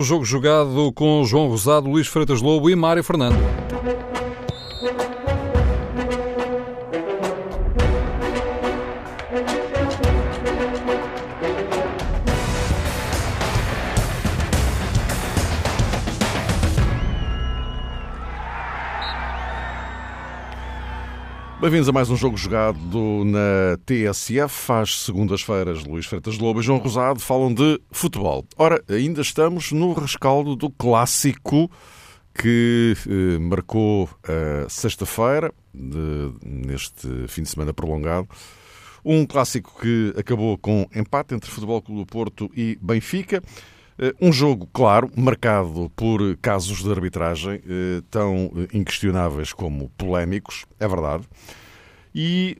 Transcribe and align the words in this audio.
O 0.00 0.04
jogo 0.04 0.24
jogado 0.24 0.92
com 0.92 1.24
João 1.24 1.48
Rosado, 1.48 1.90
Luís 1.90 2.06
Freitas 2.06 2.40
Lobo 2.40 2.70
e 2.70 2.76
Mário 2.76 3.02
Fernando. 3.02 3.34
Bem-vindos 21.68 21.90
a 21.90 21.92
mais 21.92 22.08
um 22.08 22.16
jogo 22.16 22.34
jogado 22.34 23.24
na 23.26 23.76
TSF. 23.84 24.72
Às 24.72 25.02
segundas-feiras, 25.02 25.84
Luís 25.84 26.06
Freitas 26.06 26.38
Lobo 26.38 26.60
e 26.60 26.62
João 26.62 26.78
Rosado 26.78 27.20
falam 27.20 27.52
de 27.52 27.78
futebol. 27.90 28.42
Ora, 28.56 28.82
ainda 28.88 29.20
estamos 29.20 29.70
no 29.70 29.92
rescaldo 29.92 30.56
do 30.56 30.70
clássico 30.70 31.70
que 32.32 32.96
eh, 33.06 33.38
marcou 33.38 34.08
a 34.24 34.66
sexta-feira, 34.70 35.52
neste 36.42 37.28
fim 37.28 37.42
de 37.42 37.50
semana 37.50 37.74
prolongado. 37.74 38.26
Um 39.04 39.26
clássico 39.26 39.78
que 39.78 40.14
acabou 40.16 40.56
com 40.56 40.88
empate 40.94 41.34
entre 41.34 41.50
Futebol 41.50 41.82
Clube 41.82 42.00
do 42.00 42.06
Porto 42.06 42.50
e 42.56 42.78
Benfica. 42.80 43.42
Eh, 43.98 44.14
um 44.20 44.32
jogo, 44.32 44.68
claro, 44.72 45.10
marcado 45.16 45.90
por 45.96 46.36
casos 46.36 46.84
de 46.84 46.90
arbitragem 46.90 47.60
eh, 47.68 48.00
tão 48.08 48.52
eh, 48.54 48.76
inquestionáveis 48.76 49.52
como 49.52 49.88
polémicos, 49.98 50.64
é 50.78 50.86
verdade. 50.86 51.24
E 52.14 52.56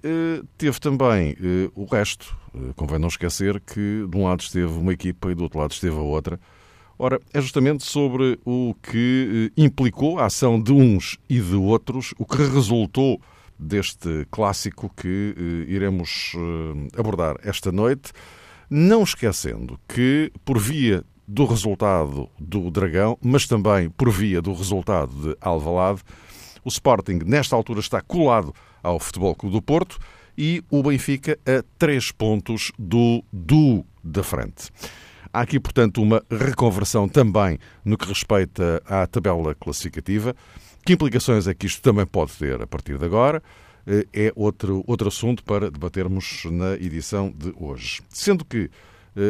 teve 0.57 0.79
também 0.79 1.35
o 1.75 1.85
resto. 1.85 2.37
Convém 2.77 2.99
não 2.99 3.09
esquecer 3.09 3.59
que 3.61 4.07
de 4.09 4.17
um 4.17 4.25
lado 4.25 4.41
esteve 4.41 4.73
uma 4.79 4.93
equipa 4.93 5.33
e 5.33 5.35
do 5.35 5.43
outro 5.43 5.59
lado 5.59 5.73
esteve 5.73 5.97
a 5.97 6.01
outra. 6.01 6.39
Ora, 6.97 7.21
é 7.33 7.41
justamente 7.41 7.83
sobre 7.83 8.39
o 8.45 8.77
que 8.81 9.51
implicou 9.57 10.21
a 10.21 10.27
ação 10.27 10.63
de 10.63 10.71
uns 10.71 11.19
e 11.29 11.41
de 11.41 11.57
outros, 11.57 12.15
o 12.19 12.27
que 12.27 12.37
resultou 12.37 13.21
deste 13.59 14.29
clássico 14.31 14.93
que 14.95 15.35
iremos 15.67 16.35
abordar 16.97 17.37
esta 17.43 17.73
noite, 17.73 18.13
não 18.71 19.03
esquecendo 19.03 19.81
que, 19.89 20.31
por 20.45 20.59
via 20.59 21.03
do 21.29 21.45
resultado 21.45 22.31
do 22.41 22.71
Dragão, 22.71 23.19
mas 23.21 23.47
também 23.47 23.91
por 23.91 24.11
via 24.11 24.41
do 24.41 24.55
resultado 24.55 25.13
de 25.13 25.37
Alvalade. 25.43 26.01
O 26.65 26.69
Sporting, 26.69 27.21
nesta 27.27 27.55
altura, 27.55 27.81
está 27.81 28.01
colado 28.01 28.55
ao 28.83 28.99
Futebol 28.99 29.35
Clube 29.35 29.55
do 29.55 29.63
Porto 29.63 29.99
e 30.37 30.65
o 30.71 30.83
Benfica 30.83 31.39
a 31.47 31.63
três 31.79 32.11
pontos 32.11 32.73
do 32.79 33.23
do 33.31 33.85
da 34.03 34.23
frente. 34.23 34.71
Há 35.31 35.43
aqui, 35.43 35.61
portanto, 35.61 36.01
uma 36.01 36.23
reconversão 36.31 37.07
também 37.07 37.59
no 37.85 37.99
que 37.99 38.09
respeita 38.09 38.83
à 38.87 39.07
tabela 39.07 39.55
classificativa. 39.55 40.35
Que 40.87 40.95
implicações 40.95 41.47
é 41.47 41.53
que 41.53 41.67
isto 41.67 41.83
também 41.83 42.07
pode 42.07 42.33
ter 42.33 42.63
a 42.63 42.67
partir 42.67 42.97
de 42.97 43.05
agora? 43.05 43.43
Eh, 43.87 44.07
é 44.13 44.33
outro, 44.35 44.83
outro 44.87 45.09
assunto 45.09 45.45
para 45.45 45.71
debatermos 45.71 46.45
na 46.51 46.75
edição 46.75 47.31
de 47.31 47.53
hoje. 47.59 48.01
Sendo 48.09 48.43
que 48.45 48.71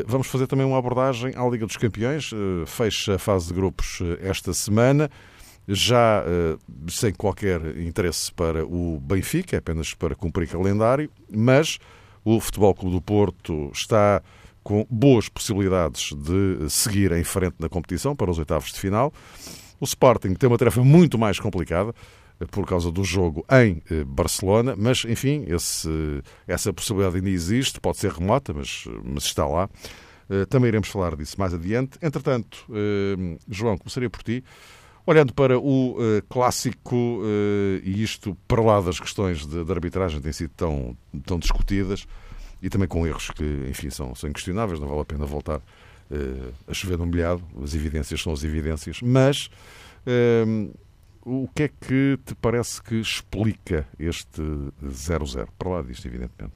vamos 0.07 0.27
fazer 0.27 0.47
também 0.47 0.67
uma 0.67 0.79
abordagem 0.79 1.33
à 1.37 1.47
Liga 1.49 1.67
dos 1.67 1.77
Campeões. 1.77 2.31
Eh, 2.33 2.67
fecha 2.67 3.15
a 3.15 3.19
fase 3.19 3.49
de 3.49 3.55
grupos 3.55 4.01
eh, 4.01 4.29
esta 4.29 4.53
semana, 4.53 5.11
já 5.67 6.25
sem 6.89 7.13
qualquer 7.13 7.61
interesse 7.79 8.33
para 8.33 8.65
o 8.65 8.99
Benfica, 9.01 9.59
apenas 9.59 9.93
para 9.93 10.15
cumprir 10.15 10.49
calendário, 10.49 11.11
mas 11.31 11.79
o 12.25 12.41
Futebol 12.41 12.75
Clube 12.75 12.97
do 12.97 13.03
Porto 13.03 13.71
está 13.75 14.23
com 14.63 14.87
boas 14.89 15.29
possibilidades 15.29 16.15
de 16.15 16.71
seguir 16.71 17.13
em 17.13 17.23
frente 17.23 17.57
na 17.59 17.69
competição 17.69 18.17
para 18.17 18.31
os 18.31 18.39
oitavos 18.39 18.73
de 18.73 18.81
final. 18.81 19.13
O 19.79 19.85
Sporting 19.85 20.35
tem 20.35 20.49
uma 20.49 20.59
tarefa 20.59 20.83
muito 20.83 21.19
mais 21.19 21.39
complicada 21.39 21.95
por 22.47 22.67
causa 22.67 22.91
do 22.93 23.03
jogo 23.03 23.45
em 23.51 23.83
eh, 23.91 24.05
Barcelona, 24.05 24.75
mas 24.77 25.05
enfim, 25.05 25.45
esse, 25.49 26.23
essa 26.47 26.73
possibilidade 26.73 27.17
ainda 27.17 27.31
existe, 27.31 27.81
pode 27.81 27.99
ser 27.99 28.13
remota, 28.13 28.53
mas, 28.55 28.85
mas 29.03 29.25
está 29.25 29.47
lá. 29.47 29.69
Eh, 30.31 30.45
também 30.47 30.69
iremos 30.69 30.89
falar 30.89 31.17
disso 31.17 31.39
mais 31.39 31.53
adiante. 31.53 31.99
Entretanto, 32.01 32.65
eh, 32.71 33.39
João, 33.49 33.77
começaria 33.77 34.09
por 34.09 34.23
ti. 34.23 34.45
Olhando 35.05 35.33
para 35.33 35.59
o 35.59 35.97
clássico, 36.29 37.23
e 37.83 38.03
isto 38.03 38.37
para 38.47 38.61
lá 38.61 38.79
das 38.79 39.01
questões 39.01 39.47
de, 39.47 39.65
de 39.65 39.73
arbitragem 39.73 40.21
têm 40.21 40.35
sido 40.35 40.51
tão, 40.55 40.95
tão 41.25 41.39
discutidas, 41.39 42.07
e 42.61 42.69
também 42.69 42.87
com 42.87 43.07
erros 43.07 43.31
que, 43.31 43.43
enfim, 43.71 43.89
são, 43.89 44.15
são 44.15 44.29
inquestionáveis, 44.29 44.79
não 44.79 44.87
vale 44.87 45.01
a 45.01 45.05
pena 45.07 45.25
voltar 45.25 45.63
a 46.67 46.75
chover 46.75 46.99
no 46.99 47.07
molhado, 47.07 47.43
as 47.65 47.75
evidências 47.75 48.21
são 48.21 48.35
as 48.35 48.45
evidências, 48.45 49.01
mas 49.01 49.49
o 51.29 51.49
que 51.55 51.65
é 51.65 51.69
que 51.69 52.19
te 52.25 52.35
parece 52.35 52.83
que 52.83 52.95
explica 52.95 53.87
este 53.99 54.41
0-0? 54.83 55.49
Para 55.59 55.69
lá 55.69 55.83
disto, 55.83 56.07
evidentemente. 56.07 56.55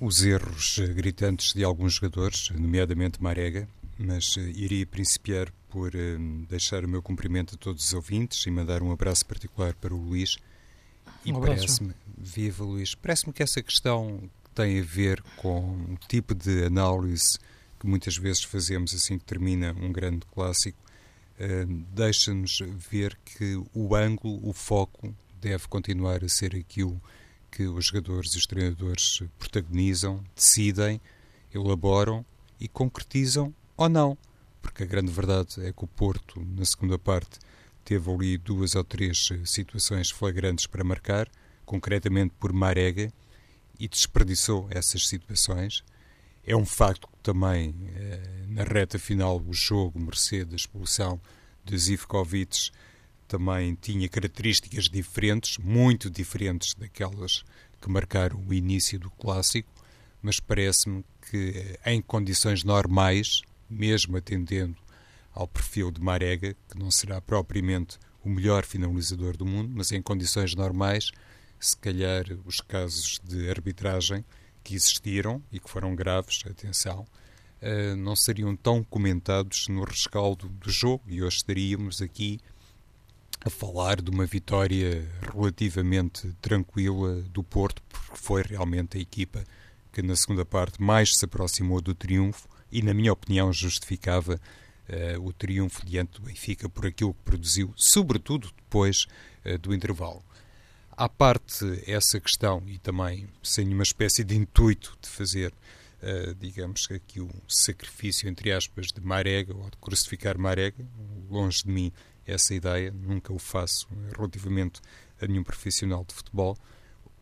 Os 0.00 0.24
erros 0.24 0.78
gritantes 0.94 1.52
de 1.52 1.62
alguns 1.62 1.94
jogadores, 1.94 2.48
nomeadamente 2.50 3.22
Marega, 3.22 3.68
mas 3.98 4.36
eh, 4.38 4.52
iria 4.56 4.86
principiar 4.86 5.52
por 5.68 5.94
eh, 5.94 6.16
deixar 6.48 6.84
o 6.84 6.88
meu 6.88 7.02
cumprimento 7.02 7.54
a 7.54 7.58
todos 7.58 7.84
os 7.84 7.92
ouvintes 7.92 8.46
e 8.46 8.50
mandar 8.50 8.82
um 8.82 8.90
abraço 8.90 9.26
particular 9.26 9.74
para 9.74 9.92
o 9.92 9.98
Luís. 9.98 10.38
E 11.22 11.32
um 11.32 11.40
parece-me, 11.40 11.92
viva 12.16 12.64
Luís, 12.64 12.94
parece-me 12.94 13.34
que 13.34 13.42
essa 13.42 13.62
questão 13.62 14.30
tem 14.54 14.80
a 14.80 14.82
ver 14.82 15.22
com 15.36 15.60
o 15.60 15.98
tipo 16.08 16.34
de 16.34 16.64
análise 16.64 17.38
que 17.78 17.86
muitas 17.86 18.16
vezes 18.16 18.42
fazemos 18.42 18.94
assim 18.94 19.18
que 19.18 19.24
termina 19.24 19.74
um 19.78 19.92
grande 19.92 20.24
clássico 20.32 20.78
deixa-nos 21.92 22.58
ver 22.90 23.18
que 23.24 23.56
o 23.72 23.94
ângulo, 23.94 24.40
o 24.46 24.52
foco, 24.52 25.14
deve 25.40 25.66
continuar 25.68 26.22
a 26.22 26.28
ser 26.28 26.54
aquilo 26.54 27.00
que 27.50 27.66
os 27.66 27.86
jogadores 27.86 28.34
e 28.34 28.38
os 28.38 28.46
treinadores 28.46 29.22
protagonizam, 29.38 30.22
decidem, 30.36 31.00
elaboram 31.52 32.24
e 32.60 32.68
concretizam 32.68 33.54
ou 33.76 33.88
não. 33.88 34.16
Porque 34.60 34.82
a 34.82 34.86
grande 34.86 35.10
verdade 35.10 35.64
é 35.64 35.72
que 35.72 35.84
o 35.84 35.88
Porto, 35.88 36.40
na 36.54 36.64
segunda 36.64 36.98
parte, 36.98 37.38
teve 37.84 38.10
ali 38.10 38.36
duas 38.36 38.74
ou 38.74 38.84
três 38.84 39.30
situações 39.44 40.10
flagrantes 40.10 40.66
para 40.66 40.84
marcar, 40.84 41.28
concretamente 41.64 42.34
por 42.38 42.52
Marega, 42.52 43.12
e 43.78 43.88
desperdiçou 43.88 44.68
essas 44.70 45.08
situações. 45.08 45.82
É 46.44 46.56
um 46.56 46.64
facto 46.64 47.06
que 47.06 47.18
também, 47.22 47.74
eh, 47.94 48.44
na 48.48 48.64
reta 48.64 48.98
final, 48.98 49.40
o 49.40 49.52
jogo, 49.52 50.00
mercê 50.00 50.44
da 50.44 50.56
expulsão 50.56 51.20
de 51.64 51.76
Zivkovic, 51.76 52.70
também 53.28 53.76
tinha 53.80 54.08
características 54.08 54.88
diferentes, 54.88 55.58
muito 55.58 56.10
diferentes 56.10 56.74
daquelas 56.74 57.44
que 57.80 57.88
marcaram 57.88 58.44
o 58.46 58.52
início 58.52 58.98
do 58.98 59.10
clássico, 59.10 59.70
mas 60.20 60.40
parece-me 60.40 61.04
que 61.30 61.78
em 61.86 62.02
condições 62.02 62.64
normais, 62.64 63.42
mesmo 63.68 64.16
atendendo 64.16 64.76
ao 65.32 65.46
perfil 65.46 65.90
de 65.90 66.00
Marega, 66.00 66.54
que 66.68 66.78
não 66.78 66.90
será 66.90 67.20
propriamente 67.20 67.98
o 68.22 68.28
melhor 68.28 68.64
finalizador 68.64 69.36
do 69.36 69.46
mundo, 69.46 69.70
mas 69.74 69.92
em 69.92 70.02
condições 70.02 70.54
normais, 70.54 71.10
se 71.58 71.76
calhar 71.76 72.24
os 72.44 72.60
casos 72.60 73.20
de 73.22 73.48
arbitragem 73.48 74.24
que 74.70 74.76
existiram 74.76 75.42
e 75.50 75.58
que 75.58 75.68
foram 75.68 75.96
graves, 75.96 76.44
atenção, 76.48 77.04
uh, 77.60 77.96
não 77.96 78.14
seriam 78.14 78.54
tão 78.54 78.84
comentados 78.84 79.66
no 79.66 79.82
rescaldo 79.82 80.48
do 80.48 80.70
jogo 80.70 81.02
e 81.08 81.20
hoje 81.20 81.38
estaríamos 81.38 82.00
aqui 82.00 82.38
a 83.44 83.50
falar 83.50 84.00
de 84.00 84.10
uma 84.10 84.24
vitória 84.26 85.10
relativamente 85.22 86.32
tranquila 86.40 87.20
do 87.22 87.42
Porto, 87.42 87.82
porque 87.88 88.16
foi 88.16 88.42
realmente 88.42 88.96
a 88.96 89.00
equipa 89.00 89.42
que 89.92 90.02
na 90.02 90.14
segunda 90.14 90.44
parte 90.44 90.80
mais 90.80 91.16
se 91.16 91.24
aproximou 91.24 91.80
do 91.80 91.92
triunfo 91.92 92.48
e, 92.70 92.80
na 92.80 92.94
minha 92.94 93.12
opinião, 93.12 93.52
justificava 93.52 94.34
uh, 94.36 95.26
o 95.26 95.32
triunfo 95.32 95.84
diante 95.84 96.20
do 96.20 96.26
Benfica 96.26 96.68
por 96.68 96.86
aquilo 96.86 97.12
que 97.12 97.22
produziu, 97.24 97.72
sobretudo 97.76 98.52
depois 98.56 99.06
uh, 99.44 99.58
do 99.58 99.74
intervalo. 99.74 100.22
À 101.00 101.08
parte 101.08 101.64
essa 101.86 102.20
questão, 102.20 102.62
e 102.66 102.76
também 102.76 103.26
sem 103.42 103.72
uma 103.72 103.82
espécie 103.82 104.22
de 104.22 104.36
intuito 104.36 104.98
de 105.00 105.08
fazer 105.08 105.50
uh, 106.02 106.34
digamos 106.34 106.86
aqui 106.90 107.22
um 107.22 107.30
sacrifício, 107.48 108.28
entre 108.28 108.52
aspas, 108.52 108.88
de 108.88 109.00
Marega 109.00 109.56
ou 109.56 109.70
de 109.70 109.78
crucificar 109.78 110.36
Marega. 110.36 110.86
Longe 111.30 111.62
de 111.62 111.70
mim 111.70 111.90
essa 112.26 112.54
ideia, 112.54 112.92
nunca 112.92 113.32
o 113.32 113.38
faço 113.38 113.88
relativamente 114.14 114.82
a 115.18 115.26
nenhum 115.26 115.42
profissional 115.42 116.04
de 116.06 116.12
futebol. 116.12 116.54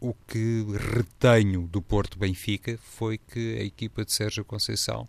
O 0.01 0.13
que 0.13 0.67
retenho 0.97 1.69
do 1.69 1.81
Porto 1.81 2.19
Benfica 2.19 2.77
foi 2.83 3.17
que 3.17 3.59
a 3.61 3.63
equipa 3.63 4.05
de 4.05 4.13
Sérgio 4.13 4.45
Conceição 4.45 5.09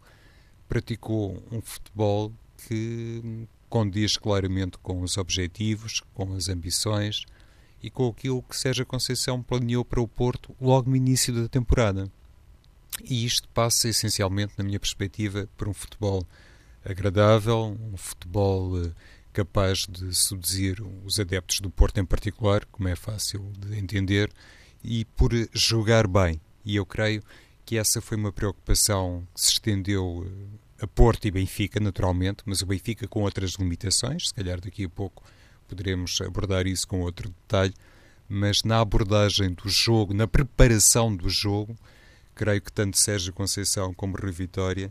praticou 0.68 1.44
um 1.52 1.60
futebol 1.60 2.32
que 2.68 3.48
condiz 3.68 4.16
claramente 4.16 4.78
com 4.78 5.02
os 5.02 5.18
objetivos, 5.18 6.04
com 6.14 6.36
as 6.36 6.50
ambições 6.50 7.26
e 7.82 7.90
com 7.90 8.08
aquilo 8.08 8.44
que 8.44 8.56
Sérgio 8.56 8.86
Conceição 8.86 9.42
planeou 9.42 9.86
para 9.86 10.02
o 10.02 10.08
Porto 10.08 10.56
logo 10.60 10.90
no 10.90 10.96
início 10.96 11.34
da 11.34 11.48
temporada. 11.48 12.12
E 13.04 13.26
isto 13.26 13.48
passa 13.50 13.88
essencialmente, 13.88 14.54
na 14.58 14.64
minha 14.64 14.80
perspectiva, 14.80 15.48
por 15.58 15.68
um 15.68 15.74
futebol 15.74 16.26
agradável, 16.84 17.78
um 17.92 17.98
futebol 17.98 18.84
eh, 18.84 18.92
capaz 19.32 19.86
de 19.88 20.14
seduzir 20.14 20.82
os 21.06 21.20
adeptos 21.20 21.60
do 21.60 21.70
Porto 21.70 22.00
em 22.00 22.06
particular, 22.06 22.66
como 22.66 22.90
é 22.90 22.96
fácil 22.96 23.52
de 23.58 23.78
entender, 23.78 24.30
e 24.84 25.06
por 25.06 25.32
jogar 25.54 26.08
bem. 26.08 26.42
E 26.66 26.76
eu 26.76 26.86
creio 26.86 27.24
que 27.66 27.78
essa 27.78 28.02
foi 28.02 28.18
uma 28.18 28.32
preocupação 28.32 29.26
que 29.34 29.42
se 29.42 29.52
estendeu 29.52 30.26
eh, 30.26 30.84
a 30.84 30.88
Porto 30.88 31.26
e 31.26 31.32
Benfica, 31.32 31.80
naturalmente, 31.80 32.44
mas 32.46 32.62
o 32.62 32.66
Benfica 32.66 33.08
com 33.08 33.22
outras 33.22 33.52
limitações, 33.52 34.30
se 34.30 34.34
calhar 34.34 34.60
daqui 34.60 34.86
a 34.86 34.90
pouco 34.90 35.24
poderemos 35.70 36.20
abordar 36.22 36.66
isso 36.66 36.88
com 36.88 37.02
outro 37.02 37.30
detalhe, 37.30 37.74
mas 38.28 38.64
na 38.64 38.82
abordagem 38.82 39.54
do 39.54 39.70
jogo, 39.70 40.14
na 40.14 40.28
preparação 40.28 41.16
do 41.16 41.30
jogo, 41.30 41.76
creio 42.34 42.62
que 42.62 42.72
tanto 42.72 42.98
Sérgio 42.98 43.32
Conceição 43.32 43.94
como 43.94 44.18
Rui 44.18 44.32
Vitória 44.32 44.90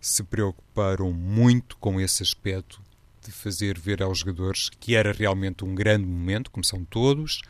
se 0.00 0.22
preocuparam 0.22 1.12
muito 1.12 1.76
com 1.76 2.00
esse 2.00 2.22
aspecto 2.22 2.80
de 3.22 3.32
fazer 3.32 3.78
ver 3.78 4.02
aos 4.02 4.18
jogadores 4.18 4.68
que 4.68 4.94
era 4.94 5.12
realmente 5.12 5.64
um 5.64 5.74
grande 5.74 6.06
momento, 6.06 6.50
como 6.50 6.64
são 6.64 6.84
todos, 6.84 7.40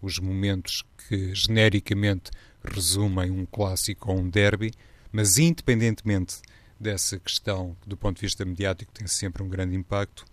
os 0.00 0.18
momentos 0.18 0.84
que 1.08 1.34
genericamente 1.34 2.30
resumem 2.62 3.30
um 3.30 3.46
clássico 3.46 4.10
ou 4.10 4.20
um 4.20 4.28
derby, 4.28 4.72
mas 5.10 5.38
independentemente 5.38 6.36
dessa 6.78 7.18
questão, 7.18 7.76
do 7.86 7.96
ponto 7.96 8.16
de 8.16 8.22
vista 8.22 8.44
mediático, 8.44 8.92
tem 8.92 9.06
sempre 9.06 9.42
um 9.42 9.48
grande 9.48 9.74
impacto, 9.76 10.24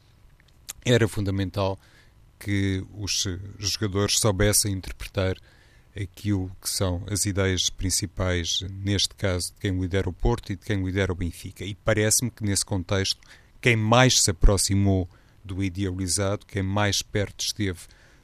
era 0.91 1.07
fundamental 1.07 1.80
que 2.39 2.83
os 2.94 3.27
jogadores 3.59 4.18
soubessem 4.18 4.74
interpretar 4.74 5.36
aquilo 5.95 6.50
que 6.62 6.69
são 6.69 7.03
as 7.09 7.25
ideias 7.25 7.69
principais, 7.69 8.62
neste 8.69 9.13
caso, 9.15 9.53
de 9.53 9.59
quem 9.59 9.80
lidera 9.80 10.09
o 10.09 10.13
Porto 10.13 10.51
e 10.51 10.56
de 10.56 10.65
quem 10.65 10.83
lidera 10.83 11.12
o 11.12 11.15
Benfica. 11.15 11.63
E 11.65 11.75
parece-me 11.75 12.31
que, 12.31 12.44
nesse 12.44 12.63
contexto, 12.63 13.19
quem 13.59 13.75
mais 13.75 14.21
se 14.21 14.31
aproximou 14.31 15.09
do 15.44 15.63
idealizado, 15.63 16.45
quem 16.45 16.63
mais 16.63 17.01
perto 17.01 17.41
esteve 17.41 17.80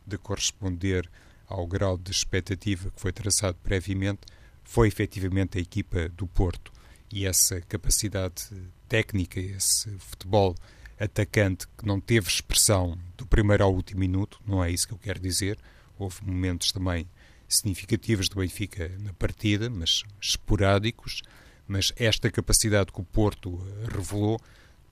de 0.05 0.17
corresponder 0.17 1.09
ao 1.47 1.67
grau 1.67 1.97
de 1.97 2.11
expectativa 2.11 2.89
que 2.91 3.01
foi 3.01 3.11
traçado 3.11 3.57
previamente, 3.61 4.21
foi 4.63 4.87
efetivamente 4.87 5.57
a 5.57 5.61
equipa 5.61 6.09
do 6.09 6.25
Porto. 6.25 6.71
E 7.11 7.25
essa 7.25 7.61
capacidade 7.61 8.49
técnica, 8.87 9.39
esse 9.39 9.89
futebol 9.99 10.55
atacante 10.99 11.67
que 11.77 11.85
não 11.85 11.99
teve 11.99 12.27
expressão 12.27 12.97
do 13.17 13.25
primeiro 13.25 13.63
ao 13.63 13.73
último 13.73 13.99
minuto, 13.99 14.39
não 14.45 14.63
é 14.63 14.71
isso 14.71 14.87
que 14.87 14.93
eu 14.93 14.97
quero 14.97 15.19
dizer. 15.19 15.57
Houve 15.97 16.23
momentos 16.23 16.71
também 16.71 17.07
significativos 17.47 18.27
do 18.29 18.37
Benfica 18.37 18.91
na 18.99 19.13
partida, 19.13 19.69
mas 19.69 20.03
esporádicos. 20.21 21.21
Mas 21.67 21.91
esta 21.95 22.29
capacidade 22.29 22.91
que 22.91 23.01
o 23.01 23.03
Porto 23.03 23.57
revelou 23.93 24.39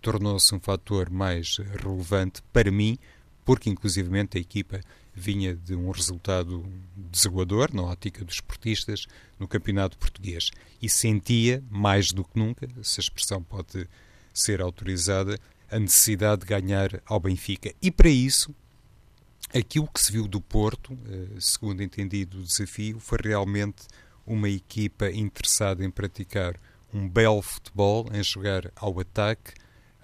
tornou-se 0.01 0.53
um 0.53 0.59
fator 0.59 1.09
mais 1.09 1.57
relevante 1.57 2.41
para 2.51 2.69
mim, 2.69 2.97
porque 3.45 3.69
inclusivamente 3.69 4.37
a 4.37 4.41
equipa 4.41 4.81
vinha 5.15 5.55
de 5.55 5.75
um 5.75 5.91
resultado 5.91 6.65
desaguador 6.95 7.73
na 7.73 7.83
ótica 7.83 8.25
dos 8.25 8.35
esportistas 8.35 9.05
no 9.39 9.47
campeonato 9.47 9.97
português 9.97 10.49
e 10.81 10.89
sentia, 10.89 11.63
mais 11.69 12.11
do 12.11 12.23
que 12.23 12.37
nunca, 12.37 12.67
se 12.81 12.99
a 12.99 13.03
expressão 13.03 13.41
pode 13.41 13.87
ser 14.33 14.61
autorizada, 14.61 15.39
a 15.73 15.79
necessidade 15.79 16.41
de 16.41 16.47
ganhar 16.47 17.01
ao 17.05 17.19
Benfica. 17.19 17.73
E 17.81 17.89
para 17.89 18.09
isso, 18.09 18.53
aquilo 19.53 19.87
que 19.87 19.99
se 19.99 20.11
viu 20.11 20.27
do 20.27 20.39
Porto, 20.39 20.97
eh, 21.07 21.39
segundo 21.39 21.81
entendido 21.81 22.39
o 22.39 22.43
desafio, 22.43 22.99
foi 22.99 23.17
realmente 23.23 23.87
uma 24.25 24.47
equipa 24.47 25.09
interessada 25.09 25.83
em 25.83 25.89
praticar 25.89 26.59
um 26.93 27.09
belo 27.09 27.41
futebol, 27.41 28.07
em 28.13 28.23
jogar 28.23 28.71
ao 28.75 28.99
ataque, 28.99 29.53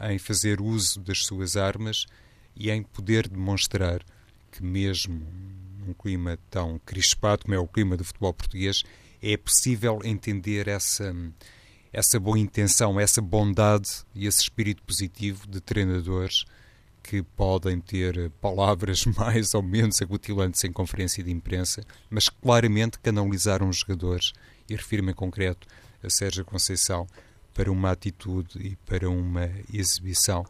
em 0.01 0.17
fazer 0.17 0.59
uso 0.59 0.99
das 1.01 1.25
suas 1.25 1.55
armas 1.55 2.07
e 2.55 2.71
em 2.71 2.81
poder 2.81 3.27
demonstrar 3.27 4.03
que, 4.51 4.63
mesmo 4.63 5.23
num 5.77 5.93
clima 5.93 6.39
tão 6.49 6.79
crispado 6.83 7.43
como 7.43 7.53
é 7.53 7.59
o 7.59 7.67
clima 7.67 7.95
do 7.95 8.03
futebol 8.03 8.33
português, 8.33 8.83
é 9.21 9.37
possível 9.37 9.99
entender 10.03 10.67
essa 10.67 11.13
essa 11.91 12.19
boa 12.19 12.37
intenção, 12.37 12.99
essa 12.99 13.21
bondade 13.21 13.89
e 14.13 14.27
esse 14.27 14.41
espírito 14.41 14.83
positivo 14.83 15.47
de 15.47 15.59
treinadores 15.59 16.45
que 17.01 17.23
podem 17.23 17.79
ter 17.79 18.29
palavras 18.41 19.05
mais 19.17 19.53
ou 19.53 19.63
menos 19.63 20.01
agutilantes 20.01 20.63
em 20.63 20.71
conferência 20.71 21.23
de 21.23 21.31
imprensa, 21.31 21.83
mas 22.09 22.29
claramente 22.29 22.99
canalizaram 22.99 23.69
os 23.69 23.77
jogadores, 23.77 24.33
e 24.69 24.75
refiro-me 24.75 25.11
em 25.11 25.15
concreto 25.15 25.67
a 26.03 26.09
Sérgio 26.09 26.45
Conceição, 26.45 27.07
para 27.53 27.71
uma 27.71 27.91
atitude 27.91 28.59
e 28.59 28.75
para 28.85 29.09
uma 29.09 29.49
exibição 29.73 30.45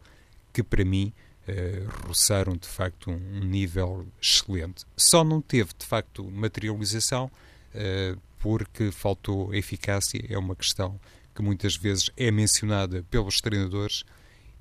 que, 0.52 0.62
para 0.62 0.84
mim, 0.84 1.12
eh, 1.48 1.84
roçaram 2.06 2.56
de 2.56 2.68
facto 2.68 3.10
um, 3.10 3.40
nível 3.40 4.06
excelente. 4.20 4.84
Só 4.96 5.24
não 5.24 5.40
teve 5.40 5.70
de 5.76 5.86
facto 5.86 6.22
materialização 6.30 7.30
eh, 7.74 8.14
porque 8.38 8.92
faltou 8.92 9.52
eficácia, 9.54 10.24
é 10.28 10.38
uma 10.38 10.54
questão 10.54 11.00
que 11.40 11.42
muitas 11.42 11.74
vezes 11.74 12.10
é 12.18 12.30
mencionada 12.30 13.02
pelos 13.10 13.40
treinadores 13.40 14.04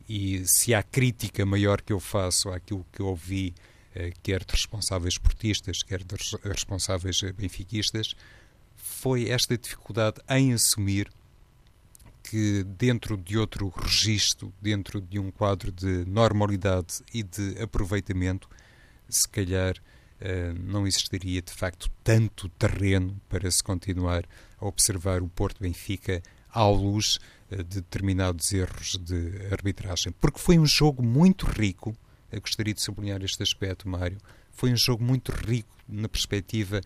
e 0.07 0.47
se 0.47 0.73
há 0.73 0.81
crítica 0.81 1.45
maior 1.45 1.81
que 1.81 1.91
eu 1.91 1.99
faço 1.99 2.49
àquilo 2.49 2.85
que 2.93 3.01
ouvi, 3.01 3.53
eh, 3.93 4.13
quer 4.23 4.45
de 4.45 4.53
responsáveis 4.53 5.15
esportistas, 5.15 5.83
quer 5.83 6.01
de 6.01 6.15
responsáveis 6.45 7.21
benfiquistas, 7.35 8.15
foi 8.77 9.29
esta 9.29 9.57
dificuldade 9.57 10.21
em 10.29 10.53
assumir 10.53 11.11
que 12.23 12.63
dentro 12.63 13.17
de 13.17 13.37
outro 13.37 13.67
registro, 13.67 14.53
dentro 14.61 15.01
de 15.01 15.19
um 15.19 15.29
quadro 15.31 15.71
de 15.71 16.05
normalidade 16.05 17.03
e 17.13 17.23
de 17.23 17.61
aproveitamento, 17.61 18.49
se 19.09 19.27
calhar 19.27 19.75
eh, 20.21 20.53
não 20.53 20.87
existiria 20.87 21.41
de 21.41 21.51
facto 21.51 21.91
tanto 22.05 22.47
terreno 22.47 23.19
para 23.27 23.51
se 23.51 23.61
continuar 23.61 24.23
a 24.57 24.65
observar 24.65 25.21
o 25.21 25.27
Porto 25.27 25.61
Benfica 25.61 26.23
à 26.51 26.67
luz 26.67 27.19
eh, 27.51 27.57
de 27.57 27.81
determinados 27.81 28.51
erros 28.53 28.97
de 28.97 29.47
arbitragem. 29.51 30.13
Porque 30.19 30.39
foi 30.39 30.59
um 30.59 30.65
jogo 30.65 31.03
muito 31.03 31.45
rico, 31.45 31.95
eu 32.31 32.41
gostaria 32.41 32.73
de 32.73 32.81
sublinhar 32.81 33.23
este 33.23 33.41
aspecto, 33.41 33.87
Mário, 33.87 34.17
foi 34.51 34.71
um 34.71 34.77
jogo 34.77 35.03
muito 35.03 35.31
rico 35.31 35.73
na 35.87 36.09
perspectiva 36.09 36.81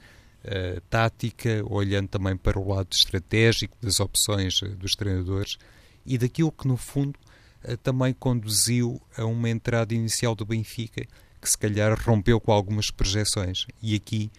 uh, 0.45 0.81
tática, 0.89 1.63
olhando 1.65 2.07
também 2.07 2.37
para 2.37 2.59
o 2.59 2.67
lado 2.67 2.89
estratégico 2.91 3.75
das 3.81 3.99
opções 3.99 4.61
uh, 4.61 4.69
dos 4.75 4.95
treinadores 4.95 5.57
e 6.05 6.17
daquilo 6.17 6.51
que, 6.51 6.67
no 6.67 6.77
fundo, 6.77 7.17
uh, 7.65 7.75
também 7.77 8.13
conduziu 8.13 9.01
a 9.17 9.25
uma 9.25 9.49
entrada 9.49 9.93
inicial 9.93 10.35
do 10.35 10.45
Benfica 10.45 11.05
que, 11.41 11.49
se 11.49 11.57
calhar, 11.57 11.99
rompeu 11.99 12.39
com 12.39 12.51
algumas 12.51 12.89
projeções. 12.89 13.65
E 13.81 13.95
aqui 13.95 14.31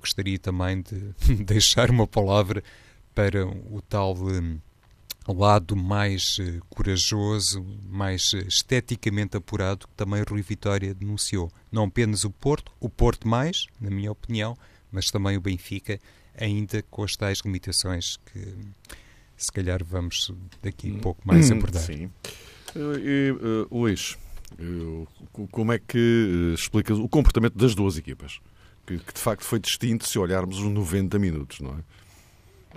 gostaria 0.00 0.38
também 0.38 0.80
de 0.80 1.34
deixar 1.44 1.90
uma 1.90 2.06
palavra 2.06 2.62
para 3.18 3.44
o 3.44 3.82
tal 3.82 4.16
um, 4.16 4.60
lado 5.26 5.74
mais 5.74 6.38
uh, 6.38 6.64
corajoso, 6.70 7.66
mais 7.90 8.32
uh, 8.32 8.46
esteticamente 8.46 9.36
apurado 9.36 9.88
que 9.88 9.94
também 9.94 10.22
Rui 10.22 10.40
Vitória 10.40 10.94
denunciou. 10.94 11.50
Não 11.72 11.86
apenas 11.86 12.22
o 12.22 12.30
Porto, 12.30 12.70
o 12.78 12.88
Porto 12.88 13.26
mais, 13.26 13.66
na 13.80 13.90
minha 13.90 14.12
opinião, 14.12 14.56
mas 14.92 15.10
também 15.10 15.36
o 15.36 15.40
Benfica, 15.40 15.98
ainda 16.38 16.80
com 16.92 17.02
as 17.02 17.16
tais 17.16 17.40
limitações 17.44 18.18
que 18.18 18.54
se 19.36 19.50
calhar 19.50 19.82
vamos 19.84 20.30
daqui 20.62 20.88
a 20.88 20.94
hum. 20.94 21.00
pouco 21.00 21.26
mais 21.26 21.50
abordar. 21.50 21.82
Sim. 21.82 22.12
E, 22.76 23.32
uh, 23.32 23.76
Luís, 23.76 24.16
como 25.50 25.72
é 25.72 25.80
que 25.80 26.54
explicas 26.54 26.96
o 26.98 27.08
comportamento 27.08 27.58
das 27.58 27.74
duas 27.74 27.98
equipas? 27.98 28.38
Que, 28.86 28.96
que 28.96 29.12
de 29.12 29.20
facto 29.20 29.42
foi 29.42 29.58
distinto 29.58 30.06
se 30.06 30.20
olharmos 30.20 30.60
os 30.60 30.70
90 30.70 31.18
minutos, 31.18 31.58
não 31.58 31.72
é? 31.72 31.98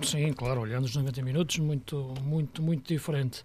Sim, 0.03 0.33
claro, 0.33 0.62
olhando 0.62 0.86
os 0.86 0.95
90 0.95 1.21
minutos, 1.21 1.57
muito, 1.57 2.13
muito, 2.21 2.62
muito 2.62 2.88
diferente. 2.88 3.43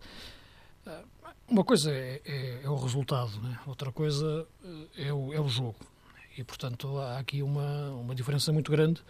Ah, 0.87 1.03
uma 1.49 1.65
coisa 1.65 1.93
é, 1.93 2.21
é, 2.25 2.61
é 2.65 2.71
o 2.71 2.77
resultado, 2.77 3.41
né? 3.43 3.59
outra 3.67 3.93
coisa 3.93 4.47
eh, 4.65 5.09
é 5.09 5.13
o, 5.13 5.33
é 5.33 5.41
o 5.41 5.49
jogo. 5.49 5.77
E, 6.37 6.45
portanto, 6.45 6.99
há 6.99 7.19
aqui 7.19 7.43
uma, 7.43 7.91
uma 7.91 8.15
diferença 8.15 8.53
muito 8.53 8.71
grande 8.71 9.03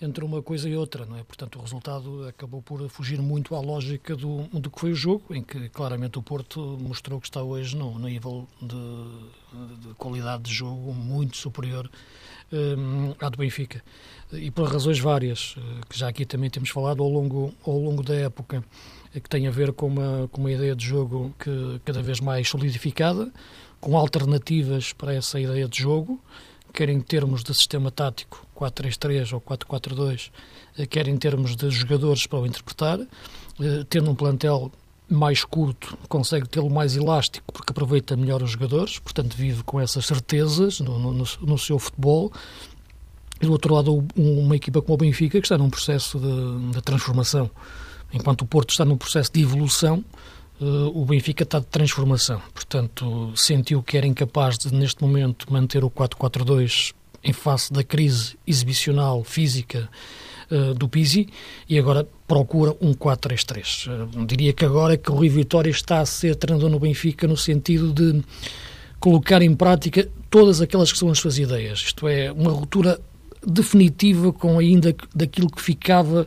entre 0.00 0.24
uma 0.24 0.42
coisa 0.42 0.68
e 0.68 0.76
outra, 0.76 1.06
não 1.06 1.16
é? 1.16 1.24
Portanto, 1.24 1.58
o 1.58 1.62
resultado 1.62 2.28
acabou 2.28 2.60
por 2.60 2.86
fugir 2.90 3.20
muito 3.20 3.54
à 3.54 3.60
lógica 3.60 4.14
do, 4.14 4.42
do 4.48 4.70
que 4.70 4.78
foi 4.78 4.92
o 4.92 4.94
jogo, 4.94 5.34
em 5.34 5.42
que 5.42 5.70
claramente 5.70 6.18
o 6.18 6.22
Porto 6.22 6.76
mostrou 6.80 7.18
que 7.18 7.26
está 7.26 7.42
hoje 7.42 7.74
no 7.76 7.98
nível 7.98 8.46
de, 8.60 9.88
de 9.88 9.94
qualidade 9.94 10.44
de 10.44 10.52
jogo 10.52 10.92
muito 10.92 11.36
superior 11.36 11.90
à 13.20 13.28
do 13.28 13.38
Benfica. 13.38 13.82
E 14.32 14.50
por 14.50 14.68
razões 14.68 14.98
várias, 14.98 15.54
eh, 15.56 15.60
que 15.88 15.98
já 15.98 16.08
aqui 16.08 16.24
também 16.24 16.50
temos 16.50 16.70
falado 16.70 17.02
ao 17.02 17.08
longo, 17.08 17.54
ao 17.64 17.78
longo 17.78 18.02
da 18.02 18.14
época, 18.14 18.64
eh, 19.14 19.20
que 19.20 19.28
tem 19.28 19.46
a 19.46 19.50
ver 19.50 19.72
com 19.72 19.86
uma, 19.86 20.28
com 20.32 20.40
uma 20.40 20.50
ideia 20.50 20.74
de 20.74 20.84
jogo 20.84 21.32
que 21.38 21.80
cada 21.84 22.02
vez 22.02 22.18
mais 22.20 22.48
solidificada, 22.48 23.32
com 23.80 23.96
alternativas 23.96 24.92
para 24.92 25.14
essa 25.14 25.38
ideia 25.38 25.68
de 25.68 25.78
jogo, 25.78 26.20
quer 26.72 26.88
em 26.88 27.00
termos 27.00 27.44
de 27.44 27.54
sistema 27.54 27.90
tático 27.90 28.44
4-3-3 28.54 29.32
ou 29.32 29.40
4-4-2, 29.40 30.30
eh, 30.76 30.86
quer 30.86 31.06
em 31.06 31.16
termos 31.16 31.54
de 31.54 31.70
jogadores 31.70 32.26
para 32.26 32.40
o 32.40 32.46
interpretar, 32.46 32.98
tendo 33.88 34.10
um 34.10 34.14
plantel 34.14 34.70
mais 35.08 35.44
curto, 35.44 35.96
consegue 36.08 36.48
tê-lo 36.48 36.70
mais 36.70 36.96
elástico 36.96 37.52
porque 37.52 37.70
aproveita 37.70 38.16
melhor 38.16 38.42
os 38.42 38.50
jogadores, 38.50 38.98
portanto 38.98 39.36
vive 39.36 39.62
com 39.62 39.80
essas 39.80 40.04
certezas 40.06 40.80
no, 40.80 40.98
no, 40.98 41.24
no 41.40 41.58
seu 41.58 41.78
futebol. 41.78 42.32
E 43.40 43.46
do 43.46 43.52
outro 43.52 43.74
lado, 43.74 44.06
uma 44.16 44.56
equipa 44.56 44.80
como 44.80 44.94
o 44.94 44.96
Benfica, 44.96 45.38
que 45.38 45.44
está 45.44 45.58
num 45.58 45.68
processo 45.68 46.18
de, 46.18 46.72
de 46.72 46.82
transformação. 46.82 47.50
Enquanto 48.12 48.42
o 48.42 48.46
Porto 48.46 48.70
está 48.70 48.84
num 48.84 48.96
processo 48.96 49.30
de 49.30 49.42
evolução, 49.42 50.02
uh, 50.58 50.98
o 50.98 51.04
Benfica 51.04 51.42
está 51.42 51.58
de 51.58 51.66
transformação. 51.66 52.40
Portanto, 52.54 53.32
sentiu 53.36 53.82
que 53.82 53.98
era 53.98 54.06
incapaz 54.06 54.56
de, 54.56 54.72
neste 54.72 55.02
momento, 55.02 55.52
manter 55.52 55.84
o 55.84 55.90
4-4-2 55.90 56.94
em 57.22 57.32
face 57.32 57.72
da 57.72 57.84
crise 57.84 58.38
exibicional, 58.46 59.22
física 59.22 59.88
uh, 60.50 60.74
do 60.74 60.88
Pizzi 60.88 61.28
e 61.68 61.78
agora 61.78 62.06
procura 62.26 62.74
um 62.80 62.92
4-3-3. 62.94 63.86
Uh, 63.86 64.22
eh, 64.22 64.24
diria 64.26 64.52
que 64.52 64.64
agora 64.64 64.94
é 64.94 64.96
que 64.96 65.10
o 65.10 65.14
Rui 65.14 65.28
Vitória 65.28 65.70
está 65.70 66.00
a 66.00 66.06
ser 66.06 66.36
treinador 66.36 66.70
no 66.70 66.78
Benfica 66.78 67.26
no 67.26 67.36
sentido 67.36 67.92
de 67.92 68.22
colocar 68.98 69.42
em 69.42 69.54
prática 69.54 70.08
todas 70.30 70.60
aquelas 70.60 70.92
que 70.92 70.98
são 70.98 71.10
as 71.10 71.18
suas 71.18 71.38
ideias. 71.38 71.80
Isto 71.80 72.08
é, 72.08 72.32
uma 72.32 72.50
ruptura 72.50 73.00
definitiva 73.46 74.32
com 74.32 74.58
ainda 74.58 74.94
daquilo 75.14 75.48
que 75.48 75.62
ficava 75.62 76.26